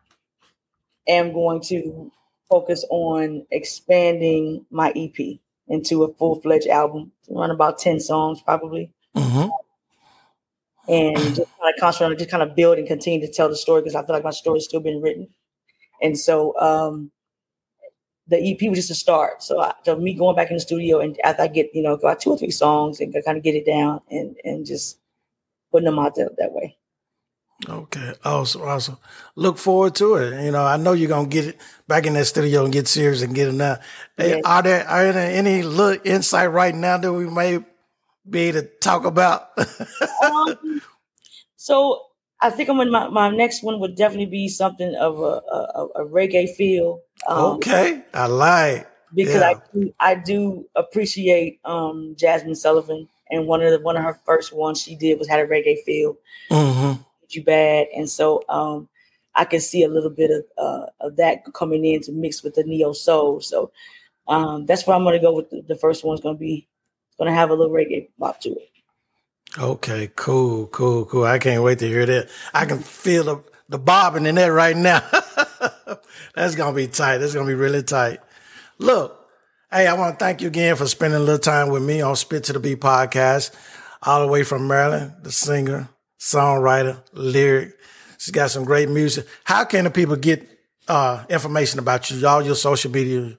am 1.09 1.33
going 1.33 1.61
to 1.63 2.11
focus 2.49 2.85
on 2.91 3.47
expanding 3.51 4.67
my 4.71 4.93
EP 4.97 5.39
into 5.69 6.03
a 6.05 6.13
full 6.15 6.41
fledged 6.41 6.67
album, 6.67 7.13
run 7.29 7.51
about 7.51 7.79
10 7.79 8.01
songs 8.01 8.41
probably, 8.43 8.91
hmm 9.15 9.47
and 10.89 11.19
just 11.19 11.37
kind 11.61 11.75
of 11.75 11.81
concentrate 11.81 12.13
on 12.13 12.19
just 12.19 12.31
kind 12.31 12.43
of 12.43 12.57
build 12.57 12.79
and 12.79 12.89
continue 12.89 13.21
to 13.21 13.31
tell 13.31 13.49
the 13.51 13.57
story 13.57 13.83
because 13.83 13.95
I 13.95 14.05
feel 14.07 14.15
like 14.15 14.25
my 14.25 14.31
story's 14.31 14.65
still 14.65 14.81
being 14.81 15.03
written. 15.03 15.29
And 16.01 16.19
so 16.19 16.59
um, 16.59 17.11
the 18.29 18.37
EP 18.37 18.69
was 18.69 18.79
just 18.79 18.91
a 18.91 18.95
start. 18.95 19.43
So, 19.43 19.61
I, 19.61 19.75
so 19.85 19.97
me 19.97 20.15
going 20.15 20.37
back 20.37 20.51
in 20.51 20.57
the 20.57 20.61
studio 20.61 21.01
and 21.01 21.19
after 21.25 21.43
I 21.43 21.49
get, 21.49 21.71
you 21.75 21.83
know, 21.83 21.95
about 21.95 22.21
two 22.21 22.31
or 22.31 22.39
three 22.39 22.51
songs 22.51 23.01
and 23.01 23.13
kind 23.25 23.39
of 23.39 23.45
get 23.45 23.55
it 23.55 23.67
down 23.67 24.01
and, 24.11 24.37
and 24.45 24.67
just 24.67 24.99
putting 25.73 25.87
them 25.87 25.99
out 25.99 26.15
there 26.15 26.29
that 26.39 26.53
way. 26.53 26.77
Okay. 27.69 28.15
Awesome. 28.25 28.63
Awesome. 28.63 28.99
Look 29.35 29.59
forward 29.59 29.95
to 29.97 30.15
it. 30.17 30.45
You 30.45 30.53
know, 30.53 30.65
I 30.65 30.77
know 30.77 30.93
you're 30.93 31.09
gonna 31.09 31.29
get 31.29 31.47
it 31.47 31.61
back 31.89 32.07
in 32.07 32.13
that 32.15 32.27
studio 32.27 32.65
and 32.65 32.73
get 32.73 32.87
serious 32.87 33.23
and 33.23 33.35
get 33.35 33.49
it 33.49 33.55
now. 33.55 33.79
Hey, 34.17 34.37
Yes. 34.37 34.43
Are 34.45 34.63
there 34.63 34.87
are 34.87 35.13
there 35.13 35.33
any 35.37 35.63
little 35.63 36.01
insight 36.05 36.53
right 36.53 36.75
now 36.75 36.99
that 36.99 37.13
we 37.13 37.27
may 37.29 37.59
be 38.29 38.41
able 38.43 38.63
to 38.63 38.69
talk 38.81 39.05
about? 39.05 39.49
um, 40.25 40.81
so 41.57 42.01
I 42.41 42.51
think 42.51 42.69
I'm 42.69 42.81
in 42.81 42.91
my, 42.93 43.09
my 43.09 43.31
next 43.31 43.65
one 43.65 43.81
would 43.81 43.97
definitely 43.97 44.27
be 44.27 44.49
something 44.49 44.95
of 44.95 45.19
a, 45.19 45.43
a, 45.53 45.87
a 45.97 46.07
reggae 46.07 46.55
feel. 46.55 47.01
Um, 47.27 47.57
okay, 47.57 48.03
I 48.15 48.27
like 48.27 48.89
because 49.15 49.35
yeah. 49.35 49.51
I 49.51 49.55
do, 49.73 49.95
I 50.01 50.15
do 50.15 50.69
appreciate 50.77 51.61
um, 51.65 52.15
Jazmine 52.19 52.57
Sullivan, 52.57 53.09
and 53.31 53.47
one 53.47 53.63
of 53.63 53.73
the 53.73 53.81
one 53.81 53.97
of 53.97 54.05
her 54.05 54.19
first 54.25 54.53
ones 54.53 54.81
she 54.83 54.95
did 54.95 55.19
was 55.19 55.29
had 55.29 55.41
a 55.41 55.47
reggae 55.47 55.83
feel. 55.85 56.17
Mm-hmm. 56.51 57.03
You 57.31 57.45
bad, 57.45 57.89
and 57.95 58.09
so 58.09 58.43
um, 58.49 58.89
I 59.35 59.45
can 59.45 59.61
see 59.61 59.85
a 59.85 59.89
little 59.89 60.11
bit 60.11 60.31
of 60.31 60.45
uh, 60.57 60.87
of 61.01 61.17
that 61.17 61.45
coming 61.53 61.85
in 61.85 62.01
to 62.03 62.13
mix 62.13 62.43
with 62.43 62.55
the 62.55 62.65
neo 62.65 62.93
soul. 62.93 63.41
So 63.41 63.71
um, 64.29 64.67
that's 64.67 64.87
where 64.87 64.97
I'm 64.97 65.05
going 65.05 65.19
to 65.19 65.25
go 65.25 65.33
with 65.33 65.51
the, 65.51 65.63
the 65.63 65.77
first 65.77 66.05
one's 66.05 66.21
going 66.21 66.37
to 66.37 66.41
be 66.41 66.67
going 67.19 67.29
to 67.29 67.35
have 67.35 67.51
a 67.51 67.55
little 67.55 67.75
reggae 67.75 68.09
bop 68.19 68.41
to 68.41 68.51
it. 68.51 68.71
Okay, 69.59 70.11
cool, 70.15 70.67
cool, 70.69 71.05
cool. 71.07 71.25
I 71.25 71.39
can't 71.39 71.63
wait 71.63 71.79
to 71.81 71.89
hear 71.89 72.07
that. 72.07 72.29
I 72.53 72.67
can 72.67 72.81
feel 72.81 73.25
the, 73.25 73.43
the 73.69 73.79
bobbing 73.79 74.27
in 74.27 74.35
that 74.37 74.49
right 74.49 74.77
now. 74.77 75.03
That's 76.35 76.55
gonna 76.55 76.75
be 76.75 76.87
tight. 76.87 77.19
That's 77.19 77.35
gonna 77.35 77.47
be 77.47 77.55
really 77.55 77.83
tight. 77.83 78.21
Look, 78.79 79.29
hey, 79.71 79.87
I 79.87 79.95
want 79.95 80.19
to 80.19 80.25
thank 80.25 80.41
you 80.41 80.49
again 80.49 80.77
for 80.77 80.87
spending 80.87 81.21
a 81.21 81.23
little 81.23 81.39
time 81.39 81.71
with 81.71 81.83
me 81.83 82.01
on 82.01 82.17
Spit 82.17 82.45
to 82.45 82.53
the 82.53 82.61
Beat 82.61 82.81
podcast, 82.81 83.55
all 84.03 84.21
the 84.21 84.31
way 84.31 84.43
from 84.45 84.69
Maryland, 84.69 85.15
the 85.23 85.33
singer, 85.33 85.89
songwriter, 86.19 87.03
Lyrik. 87.13 87.73
She's 88.19 88.33
got 88.33 88.51
some 88.51 88.65
great 88.65 88.89
music. 88.89 89.27
How 89.45 89.65
can 89.65 89.85
the 89.85 89.91
people 89.91 90.17
get 90.17 90.49
uh, 90.89 91.25
information 91.29 91.79
about 91.79 92.11
you, 92.11 92.27
all 92.27 92.43
your 92.43 92.57
social 92.57 92.91
media 92.91 93.39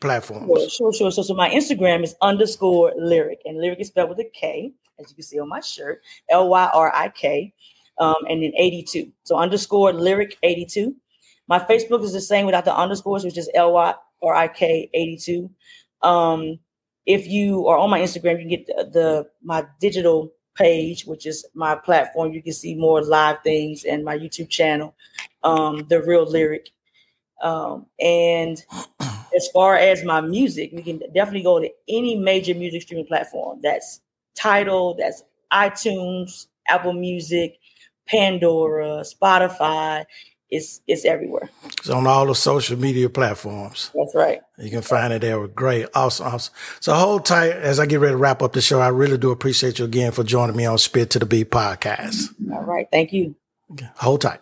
platforms? 0.00 0.46
Sure, 0.46 0.68
sure, 0.70 0.92
sure. 0.92 1.10
So, 1.10 1.22
so 1.22 1.34
my 1.34 1.50
Instagram 1.50 2.04
is 2.04 2.14
underscore 2.22 2.92
Lyrik, 2.98 3.38
and 3.44 3.58
Lyrik 3.58 3.80
is 3.80 3.88
spelled 3.88 4.10
with 4.10 4.20
a 4.20 4.30
K 4.32 4.72
as 5.00 5.10
you 5.10 5.16
can 5.16 5.24
see 5.24 5.38
on 5.38 5.48
my 5.48 5.60
shirt, 5.60 6.02
L 6.28 6.48
Y 6.48 6.70
R 6.72 6.92
I 6.94 7.08
K, 7.08 7.52
um, 7.98 8.16
and 8.28 8.42
then 8.42 8.52
82. 8.56 9.10
So 9.24 9.36
underscore 9.36 9.92
Lyrik 9.92 10.34
82. 10.42 10.94
My 11.50 11.58
Facebook 11.58 12.04
is 12.04 12.12
the 12.12 12.20
same 12.20 12.46
without 12.46 12.64
the 12.64 12.74
underscores, 12.74 13.24
which 13.24 13.36
is 13.36 13.50
L 13.54 13.72
Y 13.72 13.92
R 14.22 14.34
I 14.34 14.46
K 14.46 14.88
82. 14.94 15.50
Um, 16.00 16.60
if 17.06 17.26
you 17.26 17.66
are 17.66 17.76
on 17.76 17.90
my 17.90 18.00
Instagram, 18.00 18.40
you 18.40 18.48
get 18.48 18.66
the, 18.68 18.88
the, 18.92 19.30
my 19.42 19.66
digital 19.80 20.32
page, 20.54 21.06
which 21.06 21.26
is 21.26 21.44
my 21.54 21.74
platform. 21.74 22.32
You 22.32 22.40
can 22.40 22.52
see 22.52 22.76
more 22.76 23.02
live 23.02 23.42
things 23.42 23.84
and 23.84 24.04
my 24.04 24.16
YouTube 24.16 24.48
channel, 24.48 24.94
um, 25.42 25.86
the 25.88 26.00
real 26.00 26.24
Lyrik. 26.24 26.68
Um, 27.42 27.86
and 27.98 28.64
as 29.00 29.48
far 29.52 29.74
as 29.74 30.04
my 30.04 30.20
music, 30.20 30.70
you 30.72 30.84
can 30.84 31.00
definitely 31.12 31.42
go 31.42 31.58
to 31.58 31.70
any 31.88 32.14
major 32.16 32.54
music 32.54 32.82
streaming 32.82 33.06
platform. 33.06 33.58
That's 33.60 34.00
Tidal, 34.36 34.94
that's 34.94 35.24
iTunes, 35.52 36.46
Apple 36.68 36.92
Music, 36.92 37.58
Pandora, 38.06 39.02
Spotify. 39.02 40.04
It's 40.50 40.80
it's 40.86 41.04
everywhere. 41.04 41.48
It's 41.64 41.88
on 41.88 42.06
all 42.06 42.26
the 42.26 42.34
social 42.34 42.78
media 42.78 43.08
platforms. 43.08 43.90
That's 43.94 44.14
right. 44.14 44.40
You 44.58 44.70
can 44.70 44.82
find 44.82 45.12
it 45.12 45.22
there. 45.22 45.46
Great. 45.46 45.86
Awesome. 45.94 46.26
awesome. 46.26 46.54
So 46.80 46.92
hold 46.94 47.24
tight 47.24 47.52
as 47.52 47.78
I 47.78 47.86
get 47.86 48.00
ready 48.00 48.12
to 48.12 48.16
wrap 48.16 48.42
up 48.42 48.52
the 48.52 48.60
show. 48.60 48.80
I 48.80 48.88
really 48.88 49.18
do 49.18 49.30
appreciate 49.30 49.78
you 49.78 49.84
again 49.84 50.12
for 50.12 50.24
joining 50.24 50.56
me 50.56 50.66
on 50.66 50.78
Spit 50.78 51.10
to 51.10 51.18
the 51.18 51.26
Beat 51.26 51.50
podcast. 51.50 52.34
All 52.52 52.62
right. 52.62 52.88
Thank 52.90 53.12
you. 53.12 53.36
Hold 53.96 54.22
tight. 54.22 54.40